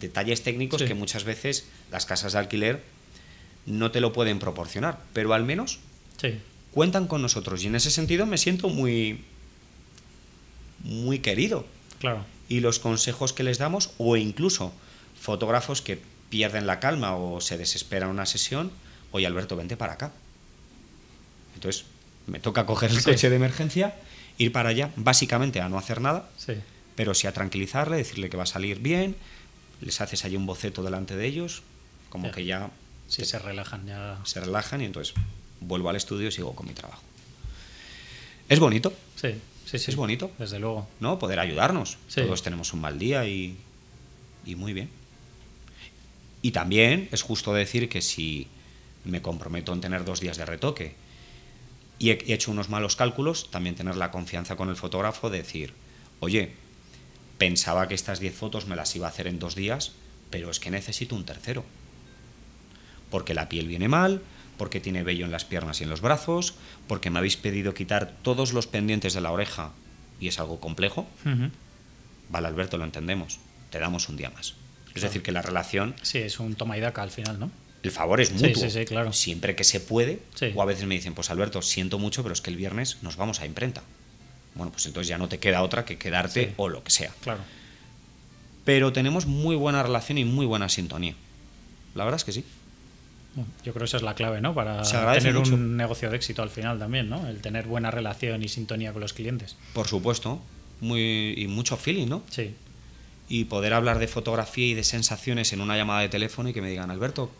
[0.00, 0.86] Detalles técnicos Sí.
[0.86, 2.82] que muchas veces las casas de alquiler
[3.66, 5.80] no te lo pueden proporcionar, pero al menos
[6.18, 6.38] Sí.
[6.72, 9.20] cuentan con nosotros y en ese sentido me siento muy
[10.82, 11.66] muy querido
[11.98, 12.24] Claro.
[12.48, 14.72] y los consejos que les damos o incluso
[15.20, 18.70] fotógrafos que pierden la calma o se desesperan una sesión,
[19.12, 20.12] oye Alberto, vente para acá.
[21.54, 21.84] Entonces
[22.26, 23.04] me toca coger el Sí.
[23.04, 23.94] coche de emergencia,
[24.38, 26.54] ir para allá, básicamente a no hacer nada, Sí.
[26.96, 29.16] pero sí a tranquilizarle, decirle que va a salir bien,
[29.80, 31.62] les haces allí un boceto delante de ellos,
[32.08, 32.32] como Ya.
[32.32, 32.70] que ya
[33.08, 34.18] Sí, te- se relajan ya.
[34.24, 35.14] se relajan y entonces
[35.60, 37.02] vuelvo al estudio y sigo con mi trabajo.
[38.48, 39.28] Es bonito, Sí,
[39.66, 39.90] sí, sí.
[39.90, 40.30] es bonito.
[40.38, 40.88] Desde luego.
[41.00, 41.18] ¿no?
[41.18, 41.98] Poder ayudarnos.
[42.08, 42.20] Sí.
[42.22, 43.56] Todos tenemos un mal día y,
[44.44, 44.88] y muy bien.
[46.42, 48.48] Y también es justo decir que si
[49.04, 50.94] me comprometo en tener dos días de retoque
[51.98, 55.38] y he, he hecho unos malos cálculos, también tener la confianza con el fotógrafo de
[55.38, 55.74] decir,
[56.20, 56.52] oye,
[57.38, 59.92] pensaba que estas 10 fotos me las iba a hacer en dos días,
[60.30, 61.64] pero es que necesito un tercero.
[63.10, 64.22] Porque la piel viene mal,
[64.56, 66.54] porque tiene vello en las piernas y en los brazos,
[66.88, 69.72] porque me habéis pedido quitar todos los pendientes de la oreja
[70.20, 71.06] y es algo complejo.
[72.28, 73.38] Vale, Alberto, lo entendemos.
[73.70, 74.54] Te damos un día más.
[74.94, 75.94] Es decir, que la relación...
[76.02, 77.50] Sí, es un toma y daca al final, ¿no?
[77.84, 78.54] El favor es mutuo.
[78.54, 79.12] Sí, sí, claro.
[79.12, 80.20] Siempre que se puede.
[80.54, 83.16] O a veces me dicen, pues Alberto, siento mucho, pero es que el viernes nos
[83.16, 83.82] vamos a imprenta.
[84.54, 87.12] Bueno, pues entonces ya no te queda otra que quedarte o lo que sea.
[87.22, 87.40] Claro.
[88.64, 91.14] Pero tenemos muy buena relación y muy buena sintonía.
[91.94, 92.44] La verdad es que sí.
[93.64, 94.54] Yo creo que esa es la clave, ¿no?
[94.54, 94.82] Para
[95.18, 97.28] tener un negocio de éxito al final también, ¿no?
[97.28, 99.56] El tener buena relación y sintonía con los clientes.
[99.74, 100.40] Por supuesto.
[100.80, 102.22] Muy, y mucho feeling, ¿no?
[102.30, 102.54] Sí.
[103.28, 106.62] Y poder hablar de fotografía y de sensaciones en una llamada de teléfono y que
[106.62, 107.30] me digan, Alberto,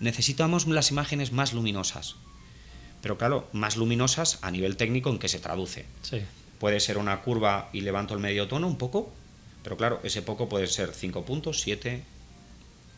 [0.00, 2.16] necesitamos las imágenes más luminosas.
[3.02, 5.86] Pero claro, más luminosas a nivel técnico en que se traduce.
[6.02, 6.22] Sí.
[6.58, 9.12] Puede ser una curva y levanto el medio tono un poco,
[9.62, 12.02] pero claro, ese poco puede ser 5 puntos, 7,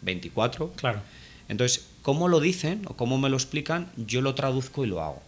[0.03, 0.73] 24.
[0.77, 1.03] Claro.
[1.49, 5.23] Entonces, cómo lo dicen o cómo me lo explican, yo lo traduzco y lo hago.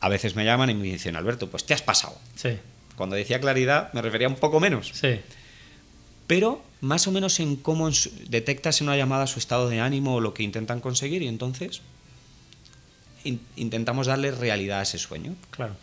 [0.00, 2.16] A veces me llaman y me dicen, Alberto, pues te has pasado.
[2.36, 2.58] Sí.
[2.96, 4.92] Cuando decía claridad me refería un poco menos.
[4.94, 5.20] Sí.
[6.26, 7.90] Pero más o menos en cómo
[8.28, 11.80] detectas en una llamada su estado de ánimo o lo que intentan conseguir y entonces
[13.56, 15.34] intentamos darle realidad a ese sueño.
[15.50, 15.76] Claro.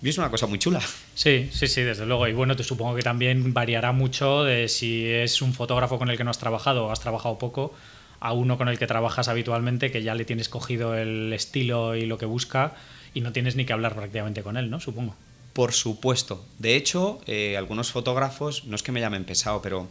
[0.00, 0.80] Y es una cosa muy chula.
[1.14, 2.26] Sí, sí, sí, desde luego.
[2.26, 6.16] Y bueno, te supongo que también variará mucho de si es un fotógrafo con el
[6.16, 7.72] que no has trabajado o has trabajado poco
[8.18, 12.06] a uno con el que trabajas habitualmente, que ya le tienes cogido el estilo y
[12.06, 12.74] lo que busca
[13.14, 14.80] y no tienes ni que hablar prácticamente con él, ¿no?
[14.80, 15.16] Supongo.
[15.52, 16.44] Por supuesto.
[16.58, 19.88] De hecho, eh, algunos fotógrafos, no es que me llamen pesado, pero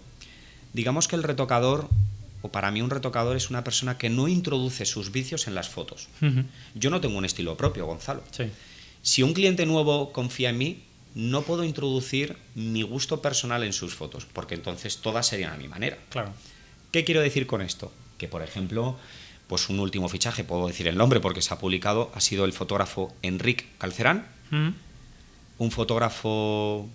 [0.74, 1.88] digamos que el retocador,
[2.42, 5.70] o para mí un retocador es una persona que no introduce sus vicios en las
[5.70, 6.08] fotos.
[6.74, 8.24] Yo no tengo un estilo propio, Gonzalo.
[8.32, 8.46] Sí.
[9.04, 10.84] Si un cliente nuevo confía en mí,
[11.14, 15.68] no puedo introducir mi gusto personal en sus fotos, porque entonces todas serían a mi
[15.68, 15.98] manera.
[16.10, 16.34] Claro.
[16.92, 17.92] ¿Qué quiero decir con esto?
[18.22, 18.98] que por ejemplo,
[19.48, 22.54] pues un último fichaje, puedo decir el nombre porque se ha publicado, ha sido el
[22.54, 24.28] fotógrafo Enrique Calcerán.
[25.62, 26.90] Un fotógrafo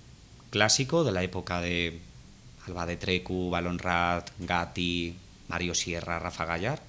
[0.50, 2.00] clásico de la época de
[2.66, 5.14] Alba de Trecu, Balonrat, Gatti,
[5.46, 6.82] Mario Sierra, Rafa Gallar.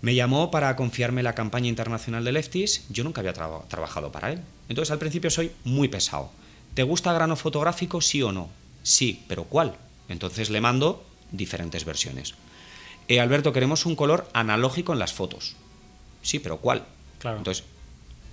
[0.00, 2.86] Me llamó para confiarme la campaña internacional de Lefties.
[2.88, 4.42] Yo nunca había trabajado para él.
[4.68, 6.30] Entonces al principio soy muy pesado.
[6.74, 8.50] ¿Te gusta grano fotográfico, sí o no?
[8.84, 9.74] Sí, pero ¿cuál?
[10.08, 12.34] Entonces le mando diferentes versiones.
[13.08, 15.56] Eh, Alberto, queremos un color analógico en las fotos.
[16.22, 16.84] Sí, pero ¿cuál?
[17.18, 17.38] Claro.
[17.38, 17.64] Entonces,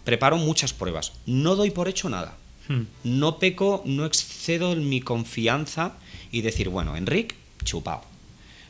[0.04, 1.14] preparo muchas pruebas.
[1.26, 2.38] No doy por hecho nada.
[2.68, 2.84] Hmm.
[3.04, 5.94] No peco, no excedo en mi confianza
[6.32, 8.04] y decir, bueno, Enrique, chupao.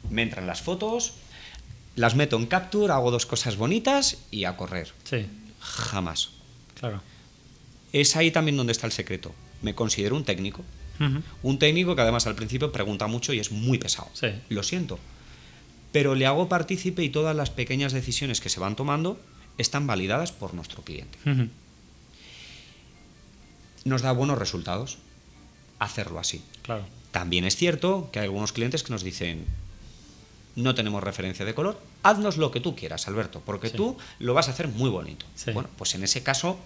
[0.10, 1.14] Me entran las fotos,
[1.96, 4.92] las meto en capture, hago dos cosas bonitas y a correr.
[5.04, 5.26] Sí.
[5.60, 6.30] Jamás.
[6.80, 7.02] Claro.
[7.94, 9.34] Es ahí también donde está el secreto.
[9.62, 10.64] Me considero un técnico.
[11.42, 14.12] Un técnico que además al principio pregunta mucho y es muy pesado.
[14.50, 15.00] Lo siento.
[15.92, 19.20] Pero le hago partícipe y todas las pequeñas decisiones que se van tomando
[19.58, 21.18] están validadas por nuestro cliente.
[23.84, 24.97] Nos da buenos resultados
[25.80, 26.43] hacerlo así.
[26.62, 26.86] Claro.
[27.12, 29.45] También es cierto que hay algunos clientes que nos dicen,
[30.56, 34.47] no tenemos referencia de color, haznos lo que tú quieras, Alberto, porque tú lo vas
[34.47, 35.26] a hacer muy bonito.
[35.54, 36.60] Bueno, pues en ese caso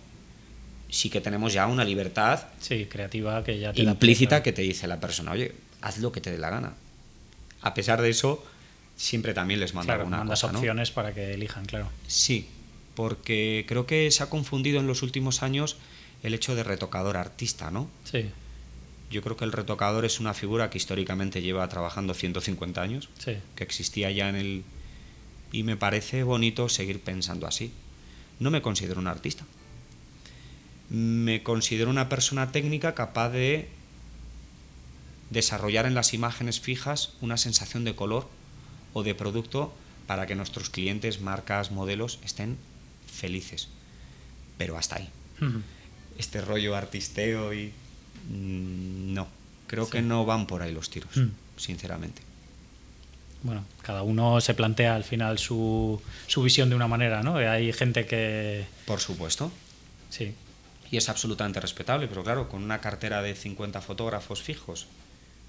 [0.90, 4.88] sí que tenemos ya una libertad sí, creativa que ya te implícita que te dice
[4.88, 6.74] la persona, oye, haz lo que te dé la gana.
[7.62, 8.46] A pesar de eso,
[8.96, 11.90] siempre también les mando claro, alguna mandas opciones para que elijan, claro.
[12.08, 12.48] Sí,
[12.96, 15.78] porque creo que se ha confundido en los últimos años
[16.24, 17.90] el hecho de retocador artista, ¿no?
[18.04, 18.30] Sí.
[19.12, 23.38] Yo creo que el retocador es una figura que históricamente lleva trabajando 150 años, sí.
[23.56, 24.64] que existía ya en el...
[25.52, 27.72] Y me parece bonito seguir pensando así.
[28.40, 29.46] No me considero un artista
[30.90, 33.70] me considero una persona técnica capaz de
[35.30, 38.28] desarrollar en las imágenes fijas una sensación de color
[38.94, 39.74] o de producto
[40.08, 42.58] para que nuestros clientes, marcas, modelos estén
[43.16, 43.70] felices.
[44.58, 45.10] Pero hasta ahí.
[46.18, 47.72] Este rollo artisteo y...
[48.30, 49.28] Mm, no,
[49.68, 51.12] creo que no van por ahí los tiros,
[51.58, 52.22] sinceramente.
[53.44, 57.36] Bueno, cada uno se plantea al final su, su visión de una manera, ¿no?
[57.36, 58.66] Hay gente que...
[58.86, 59.52] Por supuesto.
[60.10, 60.34] Sí,
[60.92, 64.88] y es absolutamente respetable, pero claro, con una cartera de 50 fotógrafos fijos,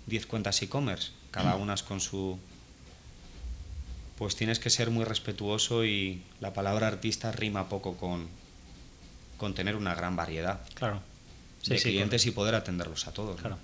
[0.06, 1.60] 10 cuentas e-commerce, cada mm.
[1.60, 2.38] una con su...
[4.18, 8.28] Pues tienes que ser muy respetuoso y la palabra artista rima poco con,
[9.36, 11.00] con tener una gran variedad claro.
[11.66, 13.40] de clientes y poder atenderlos a todos.
[13.40, 13.58] Claro.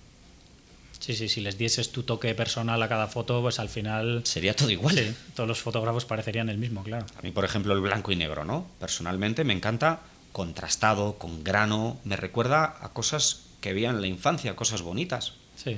[1.03, 4.23] Sí, sí, si les dieses tu toque personal a cada foto, pues al final...
[4.25, 4.97] Sería todo igual.
[4.97, 7.07] Sí, todos los fotógrafos parecerían el mismo, claro.
[7.19, 8.69] A mí, por ejemplo, el blanco y negro, ¿no?
[8.79, 10.01] Personalmente me encanta
[10.31, 15.33] contrastado, con grano, me recuerda a cosas que veía en la infancia, cosas bonitas.
[15.57, 15.77] Sí.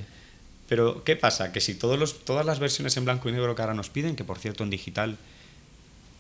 [0.69, 1.53] Pero, ¿qué pasa?
[1.53, 4.17] Que si todos los, todas las versiones en blanco y negro que ahora nos piden,
[4.17, 5.19] que por cierto en digital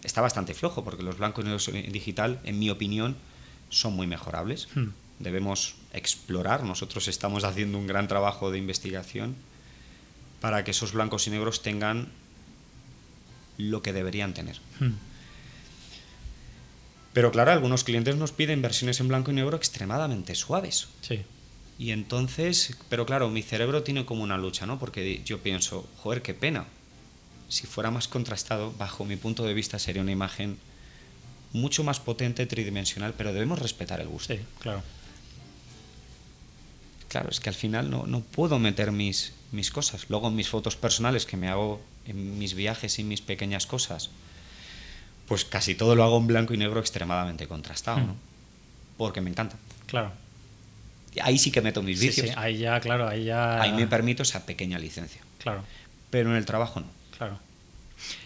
[0.02, 3.16] está bastante flojo, porque los blancos y negros en digital, en mi opinión,
[3.70, 4.68] son muy mejorables.
[4.74, 4.88] Hmm.
[5.18, 9.34] Debemos explorar, nosotros estamos haciendo un gran trabajo de investigación
[10.40, 12.08] para que esos blancos y negros tengan
[13.56, 14.60] lo que deberían tener.
[14.78, 14.92] Hmm.
[17.14, 20.88] Pero claro, algunos clientes nos piden versiones en blanco y negro extremadamente suaves.
[21.00, 21.22] Sí.
[21.78, 24.78] Y entonces, pero claro, mi cerebro tiene como una lucha, ¿no?
[24.78, 26.66] Porque yo pienso, joder, qué pena.
[27.48, 30.58] Si fuera más contrastado, bajo mi punto de vista, sería una imagen
[31.52, 34.34] mucho más potente, tridimensional, pero debemos respetar el gusto.
[34.34, 34.82] Sí, claro.
[37.08, 40.06] Claro, es que al final no, no puedo meter mis, mis cosas.
[40.08, 44.10] Luego en mis fotos personales que me hago en mis viajes y mis pequeñas cosas,
[45.28, 48.06] pues casi todo lo hago en blanco y negro extremadamente contrastado, Mm.
[48.06, 48.16] ¿no?
[48.98, 49.56] Porque me encanta.
[49.86, 50.12] Claro.
[51.22, 52.28] Ahí sí que meto mis Sí, vicios.
[52.28, 53.60] sí, ahí ya, claro, ahí ya.
[53.62, 55.22] Ahí me permito esa pequeña licencia.
[55.38, 55.62] Claro,
[56.10, 56.86] Pero en el trabajo no.
[57.16, 57.38] claro.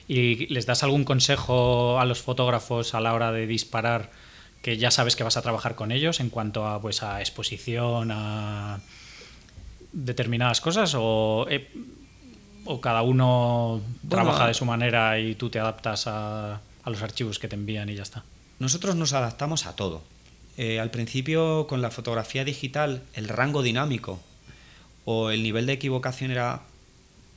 [0.09, 4.11] ¿Y les das algún consejo a los fotógrafos a la hora de disparar
[4.63, 8.11] que ya sabes que vas a trabajar con ellos en cuanto a pues a exposición,
[8.11, 8.81] a
[9.93, 11.71] determinadas cosas o, eh,
[12.65, 17.39] o cada uno trabaja de su manera y tú te adaptas a, a los archivos
[17.39, 18.25] que te envían y ya está?
[18.59, 20.03] Nosotros nos adaptamos a todo.
[20.59, 24.21] Eh, al principio, con la fotografía digital, el rango dinámico
[25.05, 26.63] o el nivel de equivocación era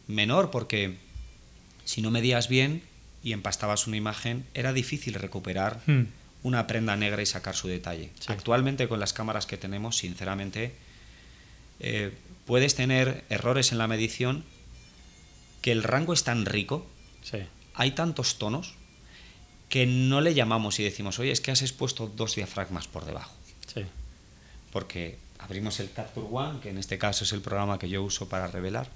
[0.07, 0.97] menor porque
[1.85, 2.81] si no medías bien
[3.23, 6.05] y empastabas una imagen, era difícil recuperar Hmm.
[6.43, 8.09] una prenda negra y sacar su detalle.
[8.19, 8.31] Sí.
[8.31, 10.73] Actualmente, con las cámaras que tenemos, sinceramente,
[11.79, 12.11] eh,
[12.47, 14.43] puedes tener errores en la medición
[15.61, 16.87] que el rango es tan rico
[17.21, 17.37] Sí,
[17.75, 18.73] hay tantos tonos
[19.71, 23.33] que no le llamamos y decimos, oye, es que has expuesto dos diafragmas por debajo.
[23.73, 23.81] sí,
[24.71, 28.27] Porque abrimos el Capture One, que en este caso es el programa que yo uso
[28.29, 28.89] para revelar.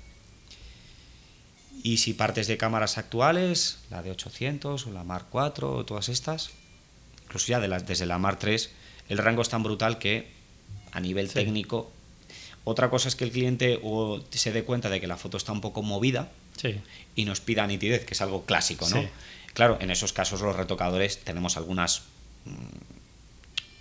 [1.84, 6.10] Y si partes de cámaras actuales, la de 800 o la Mark IV o todas
[6.10, 6.50] estas,
[7.26, 8.58] incluso ya de las, desde la Mark III,
[9.10, 10.30] el rango es tan brutal que
[10.92, 11.36] a nivel Sí.
[11.36, 11.92] técnico...
[12.68, 15.52] Otra cosa es que el cliente o se dé cuenta de que la foto está
[15.52, 16.76] un poco movida, sí,
[17.16, 19.02] y nos pida nitidez, que es algo clásico, ¿no?
[19.04, 19.08] Sí.
[19.56, 22.04] Claro, en esos casos los retocadores tenemos algunas
[22.46, 22.52] mm,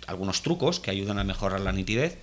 [0.07, 2.17] algunos trucos que ayudan a mejorar la nitidez,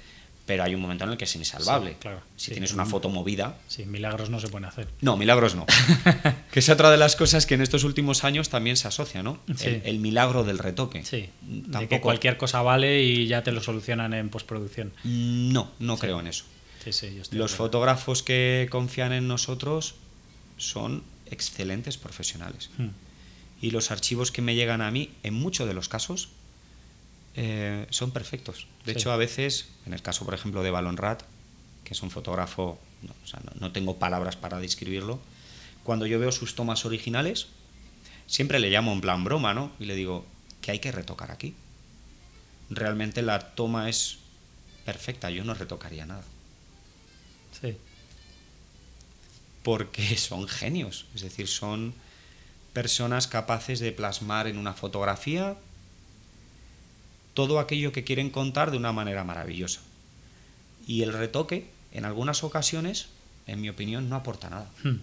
[0.47, 1.91] pero hay un momento en el que es insalvable.
[1.91, 2.21] Sí, claro.
[2.37, 2.51] Si Sí.
[2.53, 4.89] tienes una foto movida, sí, milagros no se pueden hacer.
[5.01, 5.67] no, milagros no.
[6.53, 9.39] que es otra de las cosas que en estos últimos años también se asocia, ¿no?
[9.57, 9.67] Sí.
[9.69, 11.05] El, el milagro del retoque.
[11.05, 14.93] Sí, de que cualquier cosa vale y ya te lo solucionan en postproducción.
[15.05, 16.45] No, no creo en eso.
[16.85, 19.95] Sí, sí, yo estoy Los fotógrafos que confían en nosotros
[20.57, 22.71] son excelentes profesionales.
[22.79, 22.89] Hmm.
[23.63, 26.29] Y los archivos que me llegan a mí, en muchos de los casos,
[27.37, 28.67] eh, son perfectos.
[28.85, 28.99] De Sí.
[28.99, 31.23] hecho, a veces, en el caso, por ejemplo, de Balon Rat,
[31.85, 35.19] que es un fotógrafo, no, o sea, no- no tengo palabras para describirlo,
[35.85, 37.47] cuando yo veo sus tomas originales,
[38.27, 39.73] siempre le llamo en plan broma, ¿no?
[39.81, 40.27] Y le digo,
[40.61, 41.55] que hay que retocar aquí?
[42.71, 44.19] Realmente la toma es
[44.85, 46.25] perfecta, yo no retocaría nada.
[47.61, 47.77] Sí,
[49.63, 51.95] porque son genios, es decir, son
[52.73, 55.57] personas capaces de plasmar en una fotografía
[57.35, 59.81] todo aquello que quieren contar de una manera maravillosa.
[60.87, 63.07] Y el retoque, en algunas ocasiones,
[63.47, 65.01] en mi opinión, no aporta nada, Hmm.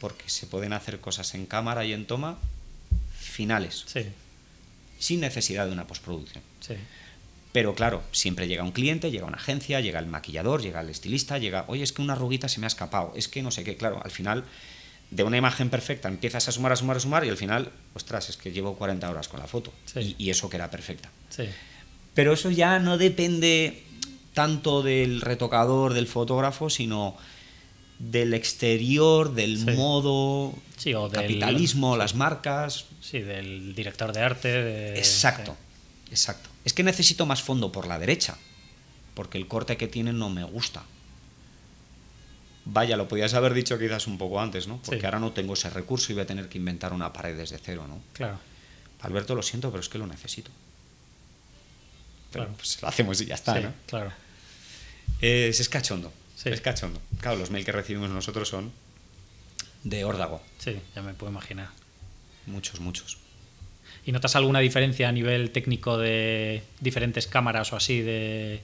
[0.00, 2.38] porque se pueden hacer cosas en cámara y en toma
[3.18, 4.04] finales, sí,
[4.98, 6.42] sin necesidad de una postproducción.
[6.60, 6.74] sí,
[7.52, 11.38] Pero claro, siempre llega un cliente, llega una agencia, llega el maquillador, llega el estilista,
[11.38, 13.76] llega, oye, es que una arruguita se me ha escapado, es que no sé qué,
[13.78, 14.44] claro, al final
[15.10, 18.28] de una imagen perfecta empiezas a sumar, a sumar, a sumar y al final, ostras,
[18.28, 20.16] es que llevo 40 horas con la foto Sí.
[20.18, 21.10] y, y eso que era perfecta.
[21.30, 21.44] sí,
[22.14, 23.82] Pero eso ya no depende
[24.34, 27.16] tanto del retocador, del fotógrafo, sino
[27.98, 29.64] del exterior, del Sí.
[29.76, 34.48] modo Sí, o del- capitalismo, las marcas, sí, del director de arte.
[34.48, 35.56] de- Exacto,
[36.10, 36.50] exacto.
[36.64, 38.36] Es que necesito más fondo por la derecha,
[39.14, 40.82] porque el corte que tiene no me gusta.
[42.68, 44.78] Vaya, lo podías haber dicho quizás un poco antes, ¿no?
[44.82, 45.06] Porque Sí.
[45.06, 47.86] ahora no tengo ese recurso y voy a tener que inventar una pared desde cero,
[47.88, 48.02] ¿no?
[48.12, 48.38] Claro,
[49.02, 50.50] Alberto, lo siento, pero es que lo necesito.
[52.32, 52.56] Pero Claro.
[52.58, 53.72] pues lo hacemos y ya está, sí, ¿no?
[53.86, 54.12] claro.
[55.20, 56.48] Es, es cachondo, Sí.
[56.50, 57.00] es cachondo.
[57.20, 58.72] Claro, los mails que recibimos nosotros son
[59.84, 61.68] de órdago, Sí, ya me puedo imaginar.
[62.46, 63.18] muchos, muchos.
[64.04, 68.60] ¿Y notas alguna diferencia a nivel técnico de diferentes cámaras o así de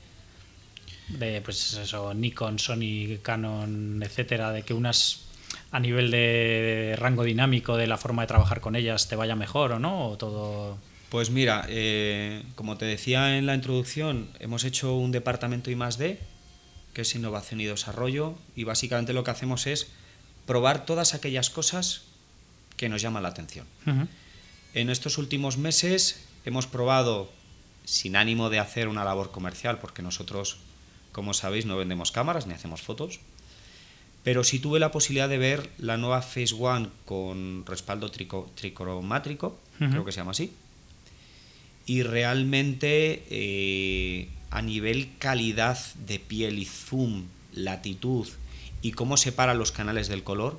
[1.08, 5.22] de pues eso, Nikon, Sony, Canon, etcétera, de que unas
[5.70, 9.72] a nivel de rango dinámico de la forma de trabajar con ellas te vaya mejor
[9.72, 10.08] o no?
[10.08, 10.78] ¿O todo
[11.10, 15.98] Pues mira, eh, como te decía en la introducción, hemos hecho un departamento I más
[15.98, 16.18] D
[16.92, 19.88] que es innovación y desarrollo, y básicamente lo que hacemos es
[20.46, 22.02] probar todas aquellas cosas
[22.76, 23.66] que nos llaman la atención.
[24.74, 27.30] En estos últimos meses hemos probado,
[27.84, 30.58] sin ánimo de hacer una labor comercial, porque nosotros,
[31.12, 33.20] como sabéis, no vendemos cámaras ni hacemos fotos,
[34.24, 40.04] pero sí tuve la posibilidad de ver la nueva Phase One con respaldo tricromátrico, creo
[40.04, 40.52] que se llama así,
[41.86, 48.28] y realmente eh, a nivel calidad de piel y zoom, latitud
[48.80, 50.58] y cómo separa los canales del color,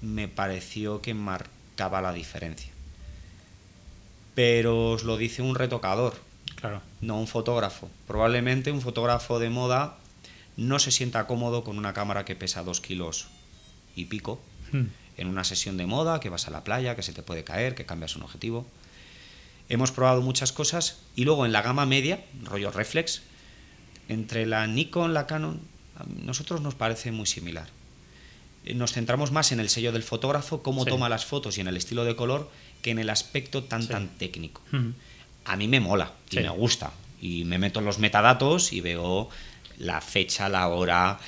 [0.00, 2.70] me pareció que marcaba la diferencia.
[4.34, 6.14] Pero os lo dice un retocador,
[6.68, 6.82] claro.
[7.00, 7.90] no un fotógrafo.
[8.06, 9.96] Probablemente un fotógrafo de moda
[10.56, 13.26] no se sienta cómodo con una cámara que pesa dos kilos
[13.96, 14.40] y pico,
[14.72, 14.84] hmm.
[15.16, 17.74] en una sesión de moda, que vas a la playa, que se te puede caer,
[17.74, 18.66] que cambias un objetivo.
[19.68, 23.22] Hemos probado muchas cosas y luego en la gama media, rollo reflex,
[24.08, 25.60] entre la Nikon, la Canon,
[25.96, 27.68] a nosotros nos parece muy similar.
[28.64, 31.68] Eh, nos centramos más en el sello del fotógrafo, cómo toma las fotos y en
[31.68, 32.50] el estilo de color,
[32.82, 34.60] que en el aspecto tan tan técnico.
[35.44, 36.92] A mí me mola y me gusta.
[37.20, 39.28] Y me meto en los metadatos y veo
[39.78, 41.18] la fecha, la hora,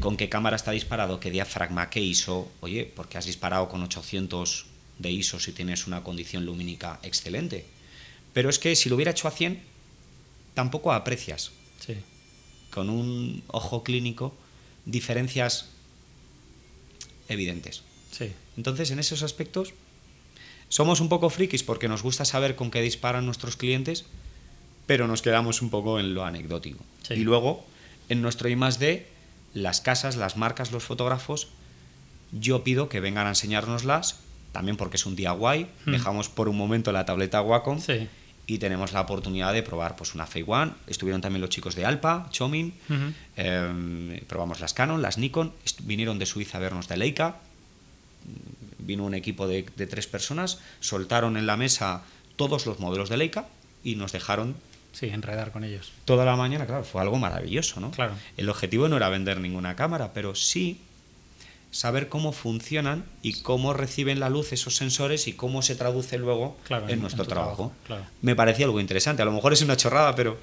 [0.00, 2.50] con qué cámara está disparado, qué diafragma, qué ISO.
[2.60, 4.66] Oye, ¿por qué has disparado con 800
[4.98, 7.66] de ISO si tienes una condición lumínica excelente?
[8.32, 9.62] Pero es que si lo hubiera hecho a 100,
[10.54, 11.52] tampoco aprecias.
[12.70, 14.34] Con un ojo clínico,
[14.86, 15.68] diferencias
[17.28, 17.82] evidentes.
[18.56, 19.74] Entonces, en esos aspectos,
[20.72, 24.06] somos un poco frikis porque nos gusta saber con qué disparan nuestros clientes,
[24.86, 26.82] pero nos quedamos un poco en lo anecdótico.
[27.10, 27.62] Y luego,
[28.08, 29.06] en nuestro I D,
[29.52, 31.48] las casas, las marcas, los fotógrafos,
[32.32, 34.20] yo pido que vengan a enseñárnoslas,
[34.52, 35.90] también porque es un día guay, hmm.
[35.90, 37.78] dejamos por un momento la tableta Wacom
[38.46, 40.72] y tenemos la oportunidad de probar pues una Fei One.
[40.86, 42.72] Estuvieron también los chicos de Alpa, Chomin,
[43.36, 45.52] em, probamos las Canon, las Nikon,
[45.82, 47.36] vinieron de Suiza a vernos de Leica,
[48.84, 52.02] vino un equipo de, tres personas, soltaron en la mesa
[52.36, 53.46] todos los modelos de Leica
[53.82, 54.54] y nos dejaron
[54.92, 55.90] Sí, enredar con ellos.
[56.04, 57.92] Toda la mañana, claro, fue algo maravilloso, ¿no?
[57.92, 58.12] Claro.
[58.36, 60.82] El objetivo no era vender ninguna cámara, pero sí
[61.72, 66.58] saber cómo funcionan y cómo reciben la luz esos sensores y cómo se traduce luego
[66.88, 67.72] en, nuestro trabajo.
[68.20, 69.22] Me parecía algo interesante.
[69.22, 70.38] A lo mejor es una chorrada, pero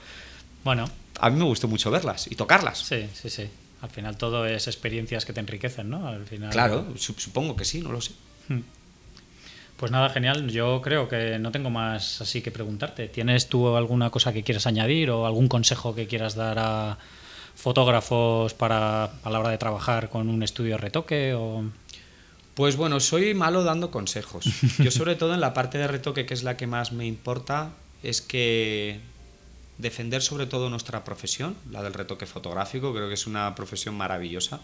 [0.63, 2.79] bueno, a mí me gustó mucho verlas y tocarlas.
[2.79, 3.47] Sí, sí, sí.
[3.81, 6.07] Al final todo es experiencias que te enriquecen, ¿no?
[6.07, 6.49] Al final.
[6.49, 8.11] Claro, supongo que sí, no lo sé.
[8.49, 8.59] Hmm.
[9.77, 10.49] Pues nada, genial.
[10.49, 13.07] Yo creo que no tengo más así que preguntarte.
[13.07, 16.97] ¿Tienes tú alguna cosa que quieras añadir o algún consejo que quieras dar a
[17.55, 21.63] fotógrafos para a la hora de trabajar con un estudio de retoque o
[22.59, 24.43] pues bueno, soy malo dando consejos.
[24.79, 27.71] Yo sobre todo en la parte de retoque, que es la que más me importa,
[28.03, 28.99] es que
[29.77, 34.59] defender sobre todo nuestra profesión, la del retoque fotográfico, creo que es una profesión maravillosa.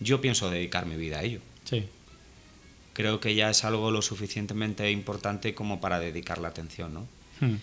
[0.00, 1.38] Yo pienso dedicar mi vida a ello.
[1.62, 1.86] Sí.
[2.92, 7.06] Creo que ya es algo lo suficientemente importante como para dedicar la atención, ¿no?
[7.40, 7.56] Hmm.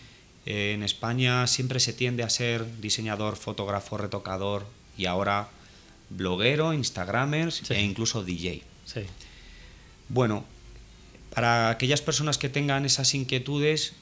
[0.45, 4.65] Eh, en España siempre se tiende a ser diseñador, fotógrafo, retocador
[4.97, 5.49] y ahora
[6.09, 8.63] bloguero, instagramers e incluso DJ.
[10.07, 10.43] Bueno,
[11.33, 13.93] para aquellas personas que tengan esas inquietudes,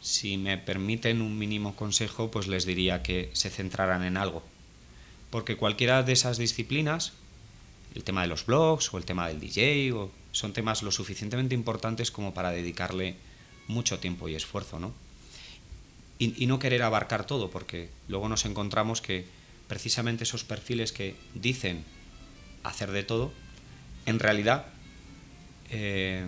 [0.00, 4.42] si me permiten un mínimo consejo, pues les diría que se centraran en algo.
[5.30, 7.12] Porque cualquiera de esas disciplinas,
[7.98, 9.92] el tema de los blogs o el tema del DJ,
[10.32, 13.16] son temas lo suficientemente importantes como para dedicarle
[13.66, 14.94] mucho tiempo y esfuerzo, ¿no?
[16.18, 19.24] y, no querer abarcar todo, porque luego nos encontramos que
[19.68, 21.84] precisamente esos perfiles que dicen
[22.64, 23.32] hacer de todo,
[24.06, 24.66] en realidad,
[25.70, 26.24] eh,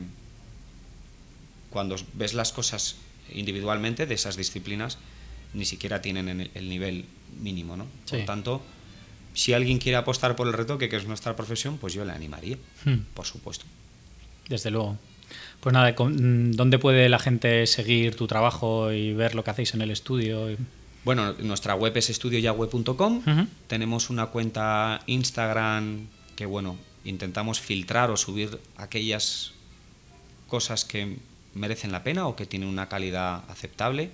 [1.70, 2.96] cuando ves las cosas
[3.32, 4.98] individualmente de esas disciplinas,
[5.54, 7.06] ni siquiera tienen el, nivel
[7.40, 7.86] mínimo, ¿no?
[8.08, 8.62] Por tanto,
[9.34, 12.56] si alguien quiere apostar por el retoque, que es nuestra profesión, pues yo le animaría,
[12.84, 12.98] hmm.
[13.14, 13.64] por supuesto.
[14.48, 14.98] Desde luego.
[15.60, 19.74] Pues nada, mm, ¿dónde puede la gente seguir tu trabajo y ver lo que hacéis
[19.74, 20.48] en el estudio?
[21.04, 23.22] Bueno, nuestra web es estudioyahweh.com.
[23.66, 26.06] Tenemos una cuenta Instagram
[26.36, 29.52] que, bueno, intentamos filtrar o subir aquellas
[30.48, 31.16] cosas que
[31.54, 34.10] merecen la pena o que tienen una calidad aceptable.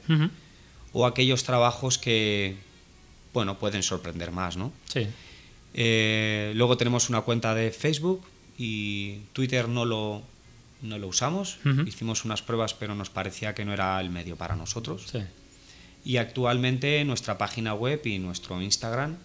[0.92, 2.56] O aquellos trabajos que,
[3.36, 4.72] bueno, pueden sorprender más, ¿no?
[4.86, 5.06] Sí.
[5.74, 8.24] Eh, luego tenemos una cuenta de Facebook
[8.56, 10.22] y Twitter no lo
[10.80, 11.58] no lo usamos.
[11.86, 15.12] Hicimos unas pruebas, pero nos parecía que no era el medio para nosotros.
[16.02, 19.18] Y actualmente nuestra página web y nuestro Instagram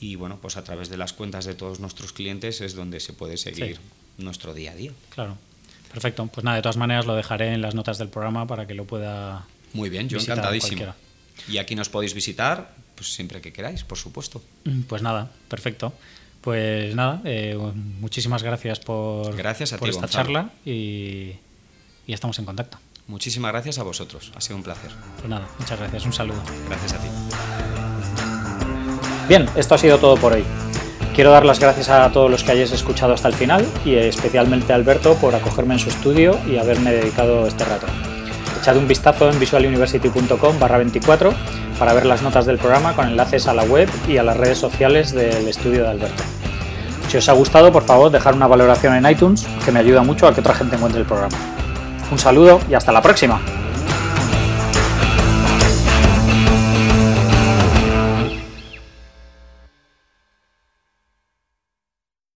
[0.00, 3.12] y bueno, pues a través de las cuentas de todos nuestros clientes es donde se
[3.12, 3.78] puede seguir
[4.16, 4.90] nuestro día a día.
[5.10, 5.38] Claro.
[5.92, 6.26] Perfecto.
[6.26, 8.86] Pues nada, de todas maneras lo dejaré en las notas del programa para que lo
[8.86, 9.46] pueda.
[9.72, 10.94] Muy bien, yo encantadísimo.
[11.48, 14.42] Y aquí nos podéis visitar pues siempre que queráis, por supuesto.
[14.64, 15.92] Mm, pues nada, perfecto.
[16.40, 17.56] Pues nada, eh,
[18.00, 20.24] muchísimas gracias por, gracias a por ti, esta Gonzalo.
[20.26, 21.34] charla y,
[22.06, 22.78] y estamos en contacto.
[23.06, 24.90] Muchísimas gracias a vosotros, ha sido un placer.
[25.16, 26.42] Pues nada, muchas gracias, un saludo.
[26.68, 27.08] Gracias a ti.
[29.28, 30.44] Bien, esto ha sido todo por hoy.
[31.14, 34.72] Quiero dar las gracias a todos los que hayáis escuchado hasta el final y especialmente
[34.72, 37.86] a Alberto por acogerme en su estudio y haberme dedicado este rato.
[38.68, 41.32] Echad un vistazo en visualuniversity.com barra 24
[41.78, 44.58] para ver las notas del programa con enlaces a la web y a las redes
[44.58, 46.22] sociales del estudio de Alberto.
[47.08, 50.28] Si os ha gustado, por favor, dejar una valoración en iTunes, que me ayuda mucho
[50.28, 51.34] a que otra gente encuentre el programa.
[52.12, 53.40] Un saludo y hasta la próxima.